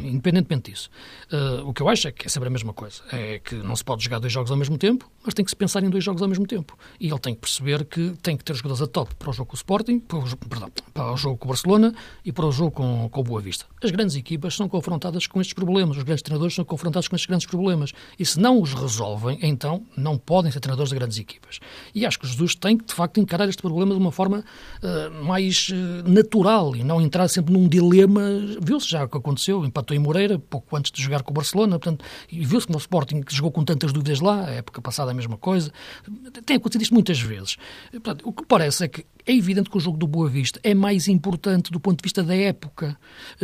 independentemente 0.00 0.70
disso. 0.70 0.88
Uh, 1.32 1.68
o 1.68 1.74
que 1.74 1.82
eu 1.82 1.88
acho 1.88 2.06
é 2.06 2.12
que 2.12 2.26
é 2.26 2.30
sempre 2.30 2.48
a 2.48 2.50
mesma 2.50 2.72
coisa. 2.72 3.02
É 3.10 3.40
que 3.40 3.56
não 3.56 3.74
se 3.74 3.84
pode 3.84 4.04
jogar 4.04 4.20
dois 4.20 4.32
jogos 4.32 4.48
ao 4.52 4.56
mesmo 4.56 4.78
tempo, 4.78 5.10
mas 5.24 5.34
tem 5.34 5.44
que 5.44 5.50
se 5.50 5.56
pensar 5.56 5.82
em 5.82 5.90
dois 5.90 6.04
jogos 6.04 6.22
ao 6.22 6.28
mesmo 6.28 6.46
tempo. 6.46 6.78
E 7.00 7.08
ele 7.08 7.18
tem 7.18 7.34
que 7.34 7.40
perceber 7.40 7.84
que 7.84 8.14
tem 8.22 8.36
que 8.36 8.44
ter 8.44 8.54
jogadores 8.54 8.80
a 8.80 8.86
top 8.86 9.12
para 9.16 9.30
o 9.30 9.32
jogo 9.32 9.48
com 9.48 9.54
o 9.54 9.56
Sporting, 9.56 9.98
para 9.98 10.18
o, 10.18 10.36
perdão, 10.36 10.70
para 10.92 11.12
o 11.12 11.16
jogo 11.16 11.36
com 11.36 11.46
o 11.46 11.48
Barcelona 11.48 11.92
e 12.24 12.32
para 12.32 12.46
o 12.46 12.52
jogo 12.52 12.70
com, 12.70 13.08
com 13.08 13.20
o 13.20 13.24
Boa 13.24 13.40
Vista. 13.40 13.66
As 13.82 13.90
grandes 13.90 14.14
equipas 14.14 14.54
são 14.54 14.68
confrontadas 14.68 15.26
com 15.26 15.40
estes 15.40 15.52
problemas, 15.52 15.96
os 15.96 16.04
grandes 16.04 16.22
treinadores 16.22 16.54
são 16.54 16.64
confrontados 16.64 17.08
com 17.08 17.16
estes 17.16 17.26
grandes 17.26 17.46
problemas. 17.48 17.92
E 18.16 18.24
se 18.24 18.38
não 18.38 18.62
os 18.62 18.72
resolvem, 18.72 19.36
então 19.42 19.84
não 19.96 20.16
podem 20.16 20.52
ser 20.52 20.60
treinadores 20.60 20.90
de 20.90 20.96
grandes 20.96 21.18
equipas. 21.18 21.58
E 21.92 22.06
acho 22.06 22.20
que 22.20 22.26
Jesus 22.28 22.54
tem 22.54 22.78
que, 22.78 22.84
de 22.84 22.94
facto, 22.94 23.18
encarar 23.18 23.48
este 23.48 23.60
problema 23.60 23.92
de 23.92 24.00
uma 24.00 24.12
forma 24.12 24.44
uh, 24.80 25.24
mais 25.24 25.70
uh, 25.70 26.08
natural 26.08 26.76
e 26.76 26.84
não 26.84 27.00
entrar 27.00 27.26
sempre 27.26 27.52
num 27.52 27.68
dilema 27.68 28.43
viu-se 28.60 28.88
já 28.88 29.04
o 29.04 29.08
que 29.08 29.16
aconteceu, 29.16 29.64
empatou 29.64 29.96
em 29.96 30.00
Moreira, 30.00 30.38
pouco 30.38 30.76
antes 30.76 30.90
de 30.92 31.02
jogar 31.02 31.22
com 31.22 31.30
o 31.30 31.34
Barcelona, 31.34 31.78
portanto, 31.78 32.04
e 32.30 32.44
viu-se 32.44 32.70
no 32.70 32.78
Sporting 32.78 33.22
que 33.22 33.34
jogou 33.34 33.50
com 33.50 33.64
tantas 33.64 33.92
dúvidas 33.92 34.20
lá, 34.20 34.46
a 34.46 34.50
época 34.50 34.80
passada 34.80 35.10
a 35.10 35.14
mesma 35.14 35.36
coisa. 35.36 35.72
Tem 36.44 36.56
acontecido 36.56 36.82
isto 36.82 36.94
muitas 36.94 37.20
vezes. 37.20 37.56
Portanto, 37.90 38.28
o 38.28 38.32
que 38.32 38.44
parece 38.46 38.84
é 38.84 38.88
que 38.88 39.06
é 39.26 39.34
evidente 39.34 39.70
que 39.70 39.76
o 39.76 39.80
jogo 39.80 39.96
do 39.96 40.06
Boa 40.06 40.28
Vista 40.28 40.60
é 40.62 40.74
mais 40.74 41.08
importante 41.08 41.70
do 41.70 41.80
ponto 41.80 41.98
de 41.98 42.02
vista 42.02 42.22
da 42.22 42.36
época. 42.36 42.98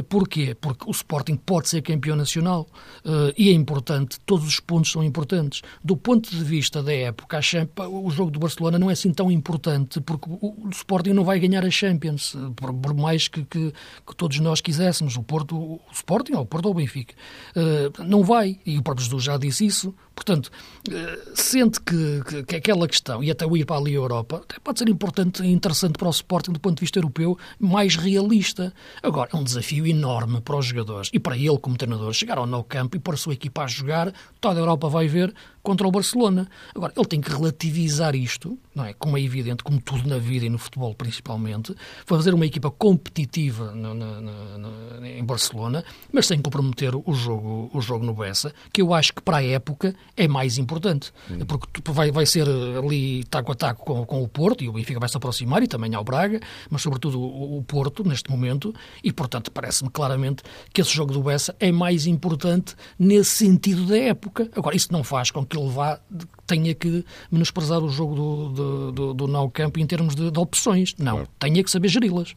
Porquê? 0.08 0.54
Porque 0.54 0.84
o 0.86 0.90
Sporting 0.90 1.36
pode 1.36 1.68
ser 1.68 1.80
campeão 1.80 2.16
nacional 2.16 2.66
uh, 3.04 3.32
e 3.36 3.48
é 3.48 3.52
importante, 3.52 4.20
todos 4.26 4.46
os 4.46 4.60
pontos 4.60 4.92
são 4.92 5.02
importantes. 5.02 5.62
Do 5.82 5.96
ponto 5.96 6.30
de 6.30 6.44
vista 6.44 6.82
da 6.82 6.92
época, 6.92 7.38
a 7.38 7.42
Champions, 7.42 7.88
o 7.90 8.10
jogo 8.10 8.30
do 8.30 8.38
Barcelona 8.38 8.78
não 8.78 8.90
é 8.90 8.92
assim 8.92 9.12
tão 9.12 9.30
importante 9.30 10.00
porque 10.00 10.28
o, 10.28 10.68
Sporting 10.70 11.10
não 11.10 11.24
vai 11.24 11.38
ganhar 11.38 11.64
a 11.64 11.70
Champions, 11.70 12.36
por, 12.56 12.94
mais 12.94 13.28
que, 13.28 13.44
que, 13.44 13.72
que, 14.06 14.16
todos 14.16 14.38
nós 14.40 14.60
quiséssemos, 14.81 15.16
o 15.16 15.23
Porto, 15.23 15.57
o 15.57 15.81
Sporting 15.93 16.33
ou 16.33 16.43
o 16.43 16.47
Porto 16.47 16.66
ou 16.66 16.73
o 16.73 16.75
Benfica. 16.75 17.14
Uh, 17.55 18.03
não 18.03 18.25
vai, 18.25 18.59
e 18.64 18.79
o 18.79 18.83
próprio 18.83 19.05
Jesus 19.05 19.23
já 19.23 19.37
disse 19.37 19.66
isso, 19.66 19.95
Portanto, 20.21 20.51
eh, 20.90 21.19
sente 21.35 21.81
que, 21.81 22.23
que, 22.29 22.43
que, 22.43 22.57
aquela 22.57 22.87
questão, 22.87 23.25
e 23.25 23.31
até 23.31 23.47
o 23.47 23.57
ir 23.57 23.64
para 23.64 23.77
ali 23.77 23.93
a 23.93 23.95
Europa, 23.95 24.43
pode 24.62 24.79
ser 24.79 24.88
importante 24.90 25.43
e 25.43 25.51
interessante 25.51 25.95
para 25.95 26.09
o 26.09 26.11
Sporting 26.11 26.53
do 26.53 26.61
ponto 26.61 26.77
de 26.77 26.81
vista 26.83 26.99
europeu, 26.99 27.38
mais 27.59 27.97
realista. 27.97 28.71
Agora, 29.03 29.31
é 29.33 29.37
um 29.37 29.43
desafio 29.43 29.87
enorme 29.87 30.43
para 30.43 30.59
os 30.59 30.66
jogadores 30.66 31.09
e 31.14 31.19
para 31.19 31.38
ele 31.38 31.59
como 31.59 31.75
treinador, 31.75 32.12
chegar 32.12 32.37
ao 32.37 32.45
no 32.45 32.62
campo 32.62 32.99
e 32.99 33.01
pôr 33.01 33.14
a 33.14 33.16
sua 33.16 33.33
equipa 33.33 33.62
a 33.62 33.66
jogar, 33.66 34.12
toda 34.43 34.61
a 34.61 34.62
Europa 34.62 34.90
vai 34.90 35.09
ver 35.09 35.35
contra 35.62 35.87
o 35.87 35.90
Barcelona. 35.90 36.49
Agora, 36.75 36.92
ele 36.96 37.07
tem 37.07 37.20
que 37.20 37.31
relativizar 37.31 38.14
isto, 38.14 38.59
não 38.75 38.85
é? 38.85 38.92
Como 38.94 39.16
é 39.16 39.20
evidente, 39.20 39.62
como 39.62 39.81
tudo 39.81 40.09
na 40.09 40.18
vida 40.18 40.46
e 40.46 40.49
no 40.49 40.59
futebol 40.59 40.94
principalmente, 40.94 41.75
fazer 42.07 42.35
uma 42.35 42.46
equipa 42.46 42.70
competitiva 42.70 43.73
no, 43.73 43.94
no, 43.94 44.20
no, 44.20 45.07
em 45.07 45.25
Barcelona, 45.25 45.85
mas 46.12 46.27
sem 46.27 46.40
comprometer 46.40 46.94
o 46.94 47.12
jogo, 47.12 47.70
o 47.73 47.81
jogo 47.81 48.05
no 48.05 48.14
Bessa, 48.14 48.53
que 48.73 48.83
eu 48.83 48.92
acho 48.94 49.12
que 49.12 49.23
para 49.23 49.38
a 49.38 49.44
época 49.44 49.94
é 50.16 50.29
mais 50.29 50.59
importante, 50.59 51.12
hum. 51.31 51.38
porque 51.46 51.81
vai, 51.90 52.11
vai 52.11 52.27
ser 52.27 52.46
ali 52.49 53.25
taco 53.25 53.53
a 53.53 53.55
taco 53.55 53.85
com, 53.85 54.05
com 54.05 54.23
o 54.23 54.29
Porto, 54.29 54.64
e 54.64 54.68
o 54.68 54.73
Benfica 54.73 55.01
vai 55.01 55.09
se 55.09 55.16
aproximar, 55.16 55.62
e 55.62 55.66
também 55.66 55.94
ao 55.94 56.05
Braga, 56.05 56.40
mas 56.68 56.83
sobretudo 56.83 57.20
o, 57.20 57.59
o 57.59 57.62
Porto, 57.62 58.07
neste 58.07 58.31
momento, 58.31 58.75
e 59.03 59.12
portanto 59.12 59.51
parece-me 59.51 59.90
claramente 59.90 60.42
que 60.73 60.81
esse 60.81 60.94
jogo 60.94 61.12
do 61.12 61.23
Bessa 61.23 61.55
é 61.59 61.70
mais 61.73 62.07
importante 62.07 62.75
nesse 62.99 63.31
sentido 63.31 63.87
da 63.87 63.99
época. 63.99 64.51
Agora, 64.55 64.77
isso 64.77 64.92
não 64.92 65.05
faz 65.05 65.31
com 65.31 65.44
que 65.50 65.58
ele 65.58 65.68
vá, 65.68 66.00
tenha 66.46 66.74
que 66.74 67.04
menosprezar 67.30 67.82
o 67.82 67.88
jogo 67.88 68.14
do, 68.14 68.48
do, 68.48 68.92
do, 68.92 69.14
do 69.14 69.26
Now 69.26 69.50
Camp 69.50 69.76
em 69.76 69.86
termos 69.86 70.14
de, 70.14 70.30
de 70.30 70.38
opções. 70.38 70.94
Não, 70.98 71.12
claro. 71.12 71.28
tenha 71.38 71.62
que 71.62 71.70
saber 71.70 71.88
geri-las. 71.88 72.34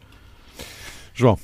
João. 1.13 1.38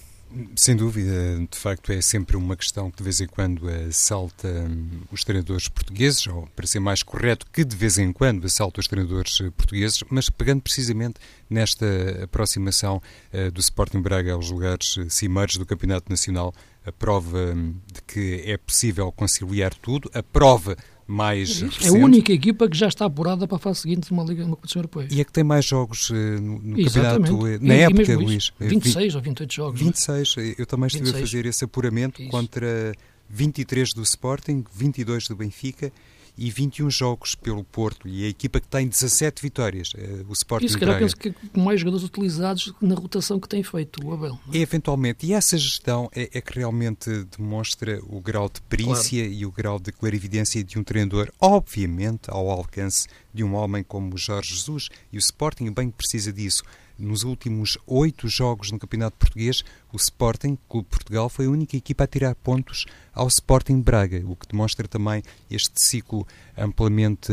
Sem 0.56 0.76
dúvida, 0.76 1.12
de 1.50 1.58
facto 1.58 1.92
é 1.92 2.00
sempre 2.02 2.38
uma 2.38 2.56
questão 2.56 2.92
que 2.92 2.98
de 2.98 3.04
vez 3.04 3.20
em 3.20 3.26
quando 3.26 3.68
assalta 3.68 4.48
hum, 4.48 5.02
os 5.12 5.24
treinadores 5.24 5.68
portugueses, 5.68 6.28
ou 6.28 6.48
para 6.56 6.68
ser 6.68 6.80
mais 6.80 7.02
correto, 7.02 7.48
que 7.52 7.66
de 7.66 7.76
vez 7.76 7.98
em 7.98 8.14
quando 8.14 8.46
assalta 8.46 8.80
os 8.80 8.88
treinadores 8.88 9.42
eh, 9.42 9.50
portugueses, 9.50 10.04
mas 10.08 10.30
pegando 10.30 10.62
precisamente 10.62 11.16
nesta 11.50 11.86
aproximação 12.24 13.02
uh, 13.34 13.50
do 13.50 13.60
Sporting 13.60 14.02
Braga 14.02 14.34
aos 14.34 14.52
lugares 14.52 14.98
eh, 15.00 15.10
cimeiros 15.10 15.56
do 15.56 15.66
Campeonato 15.66 16.12
Nacional, 16.12 16.54
a 16.86 16.92
prova 16.92 17.56
hum, 17.56 17.74
de 17.92 18.02
que 18.04 18.44
é 18.46 18.56
possível 18.56 19.12
conciliar 19.12 19.74
tudo, 19.74 20.12
a 20.14 20.22
prova 20.22 20.78
mais 21.10 21.64
é 21.84 21.88
a 21.88 21.92
única 21.92 22.32
equipa 22.32 22.70
que 22.70 22.78
já 22.78 22.88
está 22.88 23.06
apurada 23.06 23.48
para 23.48 23.58
a 23.58 23.60
fase 23.60 23.82
seguinte 23.82 24.06
de 24.06 24.12
uma 24.12 24.24
Liga 24.24 24.46
uma 24.46 24.56
competição 24.56 24.80
europeia. 24.80 25.08
E 25.10 25.20
é 25.20 25.24
que 25.24 25.32
tem 25.32 25.44
mais 25.44 25.66
jogos 25.66 26.12
uh, 26.12 26.14
no, 26.14 26.60
no 26.60 26.84
campeonato, 26.84 27.36
uh, 27.36 27.60
na 27.60 27.76
e, 27.76 27.80
época, 27.80 28.12
e 28.12 28.16
Luís. 28.16 28.54
26 28.60 29.16
ou 29.16 29.22
28 29.22 29.54
jogos. 29.54 29.82
26, 29.82 30.36
não? 30.36 30.44
eu 30.60 30.66
também 30.68 30.86
estive 30.86 31.06
26. 31.06 31.16
a 31.16 31.26
fazer 31.26 31.46
esse 31.48 31.66
apuramento 31.66 32.22
isso. 32.22 32.30
contra 32.30 32.94
23 33.28 33.94
do 33.94 34.04
Sporting, 34.04 34.64
22 34.72 35.28
do 35.28 35.36
Benfica 35.36 35.92
e 36.40 36.50
21 36.50 36.90
jogos 36.90 37.36
pelo 37.36 37.66
Porto 37.66 38.08
e 38.08 38.24
a 38.24 38.30
equipa 38.30 38.62
que 38.62 38.68
tem 38.68 38.88
17 38.88 39.42
vitórias, 39.42 39.92
eh, 39.98 40.24
o 40.28 40.32
Sporting 40.32 40.68
Isso, 40.68 40.80
calhar 40.80 40.98
penso 40.98 41.18
que 41.18 41.36
mais 41.54 41.82
jogadores 41.82 42.06
utilizados 42.06 42.74
na 42.82 42.96
rotação 42.96 43.40
que 43.40 43.50
tem 43.50 43.62
feito 43.62 44.02
o 44.06 44.14
Abel. 44.14 44.40
É? 44.54 44.58
Eventualmente, 44.58 45.26
e 45.26 45.34
essa 45.34 45.58
gestão 45.58 46.10
é, 46.16 46.30
é, 46.34 46.40
que 46.42 46.58
realmente 46.58 47.26
demonstra 47.38 48.00
o 48.08 48.22
grau 48.22 48.48
de 48.48 48.62
perícia 48.62 49.22
claro. 49.22 49.34
e 49.34 49.46
o 49.46 49.52
grau 49.52 49.80
de 49.80 49.92
clarividência 49.92 50.64
de 50.64 50.80
um 50.80 50.84
treinador, 50.84 51.30
obviamente 51.42 52.30
ao 52.30 52.50
alcance 52.50 53.08
de 53.34 53.44
um 53.44 53.54
homem 53.56 53.84
como 53.84 54.18
Jorge 54.18 54.56
Jesus, 54.56 54.88
e 55.12 55.18
o 55.18 55.20
Sporting 55.20 55.72
bem 55.74 55.92
precisa 55.92 56.32
disso. 56.32 56.64
Nos 57.00 57.24
últimos 57.24 57.78
oito 57.88 58.28
jogos 58.28 58.72
no 58.72 58.78
Campeonato 58.78 59.18
Português, 59.18 59.64
o 59.92 59.96
Sporting, 59.96 60.58
Clube 60.68 60.88
Portugal, 60.90 61.30
foi 61.30 61.46
a 61.46 61.50
única 61.50 61.78
equipa 61.78 62.04
a 62.04 62.08
tirar 62.08 62.36
pontos 62.36 62.86
ao 63.14 63.28
Sporting 63.28 63.82
Braga, 63.82 64.22
o 64.26 64.36
que 64.36 64.48
demonstra 64.48 64.86
também 64.86 65.24
este 65.50 65.82
ciclo 65.82 66.28
amplamente 66.58 67.32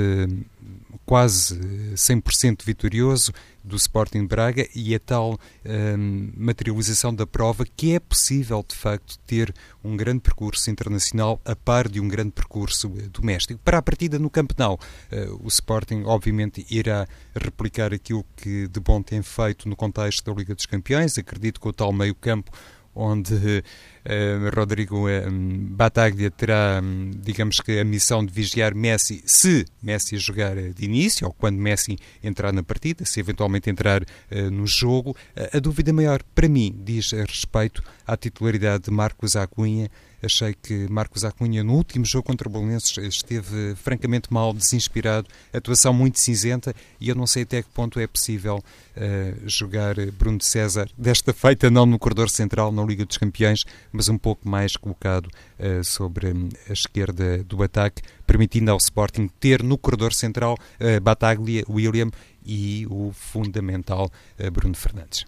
quase 1.04 1.58
100% 1.94 2.64
vitorioso 2.64 3.32
do 3.66 3.76
Sporting 3.76 4.26
Braga 4.26 4.66
e 4.74 4.94
a 4.94 5.00
tal 5.00 5.38
um, 5.64 6.30
materialização 6.36 7.12
da 7.12 7.26
prova 7.26 7.66
que 7.76 7.94
é 7.94 7.98
possível, 7.98 8.64
de 8.66 8.76
facto, 8.76 9.18
ter 9.26 9.52
um 9.82 9.96
grande 9.96 10.20
percurso 10.20 10.70
internacional 10.70 11.40
a 11.44 11.56
par 11.56 11.88
de 11.88 12.00
um 12.00 12.06
grande 12.06 12.30
percurso 12.30 12.92
eh, 12.96 13.08
doméstico. 13.10 13.60
Para 13.64 13.78
a 13.78 13.82
partida 13.82 14.18
no 14.18 14.30
Camp 14.30 14.52
Nou, 14.56 14.78
uh, 15.12 15.40
o 15.44 15.48
Sporting, 15.48 16.04
obviamente, 16.04 16.64
irá 16.70 17.08
replicar 17.34 17.92
aquilo 17.92 18.24
que 18.36 18.68
de 18.68 18.80
bom 18.80 19.02
tem 19.02 19.20
feito 19.20 19.68
no 19.68 19.74
contexto 19.74 20.24
da 20.24 20.36
Liga 20.36 20.54
dos 20.54 20.66
Campeões. 20.66 21.18
Acredito 21.18 21.60
que 21.60 21.68
o 21.68 21.72
tal 21.72 21.92
meio-campo 21.92 22.52
onde 22.96 23.34
uh, 23.34 24.56
Rodrigo 24.56 25.06
uh, 25.06 25.30
Bataglia 25.30 26.30
terá, 26.30 26.80
um, 26.82 27.10
digamos 27.14 27.60
que, 27.60 27.78
a 27.78 27.84
missão 27.84 28.24
de 28.24 28.32
vigiar 28.32 28.74
Messi, 28.74 29.22
se 29.26 29.64
Messi 29.82 30.16
jogar 30.16 30.56
de 30.56 30.84
início, 30.84 31.26
ou 31.26 31.32
quando 31.32 31.58
Messi 31.58 31.98
entrar 32.24 32.52
na 32.52 32.62
partida, 32.62 33.04
se 33.04 33.20
eventualmente 33.20 33.70
entrar 33.70 34.04
no 34.50 34.66
jogo. 34.66 35.14
a 35.52 35.58
dúvida 35.58 35.92
maior, 35.92 36.22
para 36.34 36.48
mim, 36.48 36.74
diz 36.84 37.12
respeito 37.12 37.82
à 38.06 38.16
titularidade 38.16 38.84
de 38.84 38.90
Marcos 38.90 39.36
Acunha 39.36 39.90
Achei 40.26 40.54
que 40.60 40.88
Marcos 40.90 41.24
Acunha, 41.24 41.62
no 41.62 41.74
último 41.74 42.04
jogo 42.04 42.26
contra 42.26 42.48
o 42.48 42.50
Bolonenses, 42.50 42.96
esteve 42.98 43.76
francamente 43.76 44.26
mal, 44.32 44.52
desinspirado, 44.52 45.28
atuação 45.52 45.94
muito 45.94 46.18
cinzenta 46.18 46.74
e 47.00 47.08
eu 47.08 47.14
não 47.14 47.28
sei 47.28 47.44
até 47.44 47.62
que 47.62 47.68
ponto 47.70 48.00
é 48.00 48.08
possível 48.08 48.56
uh, 48.56 49.48
jogar 49.48 49.94
Bruno 50.18 50.42
César 50.42 50.90
desta 50.98 51.32
feita, 51.32 51.70
não 51.70 51.86
no 51.86 51.96
corredor 51.96 52.28
central, 52.28 52.72
na 52.72 52.82
Liga 52.82 53.06
dos 53.06 53.16
Campeões, 53.16 53.60
mas 53.92 54.08
um 54.08 54.18
pouco 54.18 54.48
mais 54.48 54.76
colocado 54.76 55.26
uh, 55.26 55.84
sobre 55.84 56.34
a 56.68 56.72
esquerda 56.72 57.44
do 57.44 57.62
ataque, 57.62 58.02
permitindo 58.26 58.72
ao 58.72 58.78
Sporting 58.78 59.30
ter 59.38 59.62
no 59.62 59.78
corredor 59.78 60.12
central 60.12 60.58
uh, 60.80 61.00
Bataglia, 61.00 61.62
William 61.70 62.10
e 62.44 62.84
o 62.90 63.12
fundamental 63.12 64.10
Bruno 64.52 64.74
Fernandes. 64.74 65.24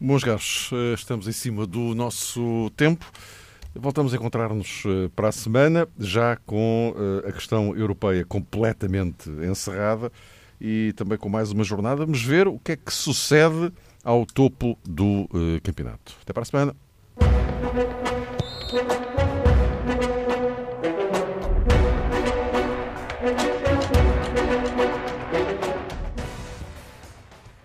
Bons 0.00 0.24
gajos, 0.24 0.70
estamos 0.94 1.28
em 1.28 1.32
cima 1.32 1.66
do 1.66 1.94
nosso 1.94 2.70
tempo. 2.76 3.10
Voltamos 3.74 4.12
a 4.12 4.16
encontrar-nos 4.16 4.84
para 5.16 5.28
a 5.28 5.32
semana, 5.32 5.88
já 5.98 6.36
com 6.36 6.94
a 7.26 7.32
questão 7.32 7.76
europeia 7.76 8.24
completamente 8.24 9.30
encerrada 9.30 10.12
e 10.60 10.92
também 10.92 11.18
com 11.18 11.28
mais 11.28 11.50
uma 11.50 11.64
jornada. 11.64 12.04
Vamos 12.04 12.22
ver 12.22 12.46
o 12.46 12.58
que 12.58 12.72
é 12.72 12.76
que 12.76 12.92
sucede 12.92 13.72
ao 14.04 14.24
topo 14.24 14.78
do 14.84 15.22
uh, 15.32 15.60
campeonato. 15.62 16.14
Até 16.22 16.32
para 16.32 16.42
a 16.42 16.46
semana. 16.46 16.76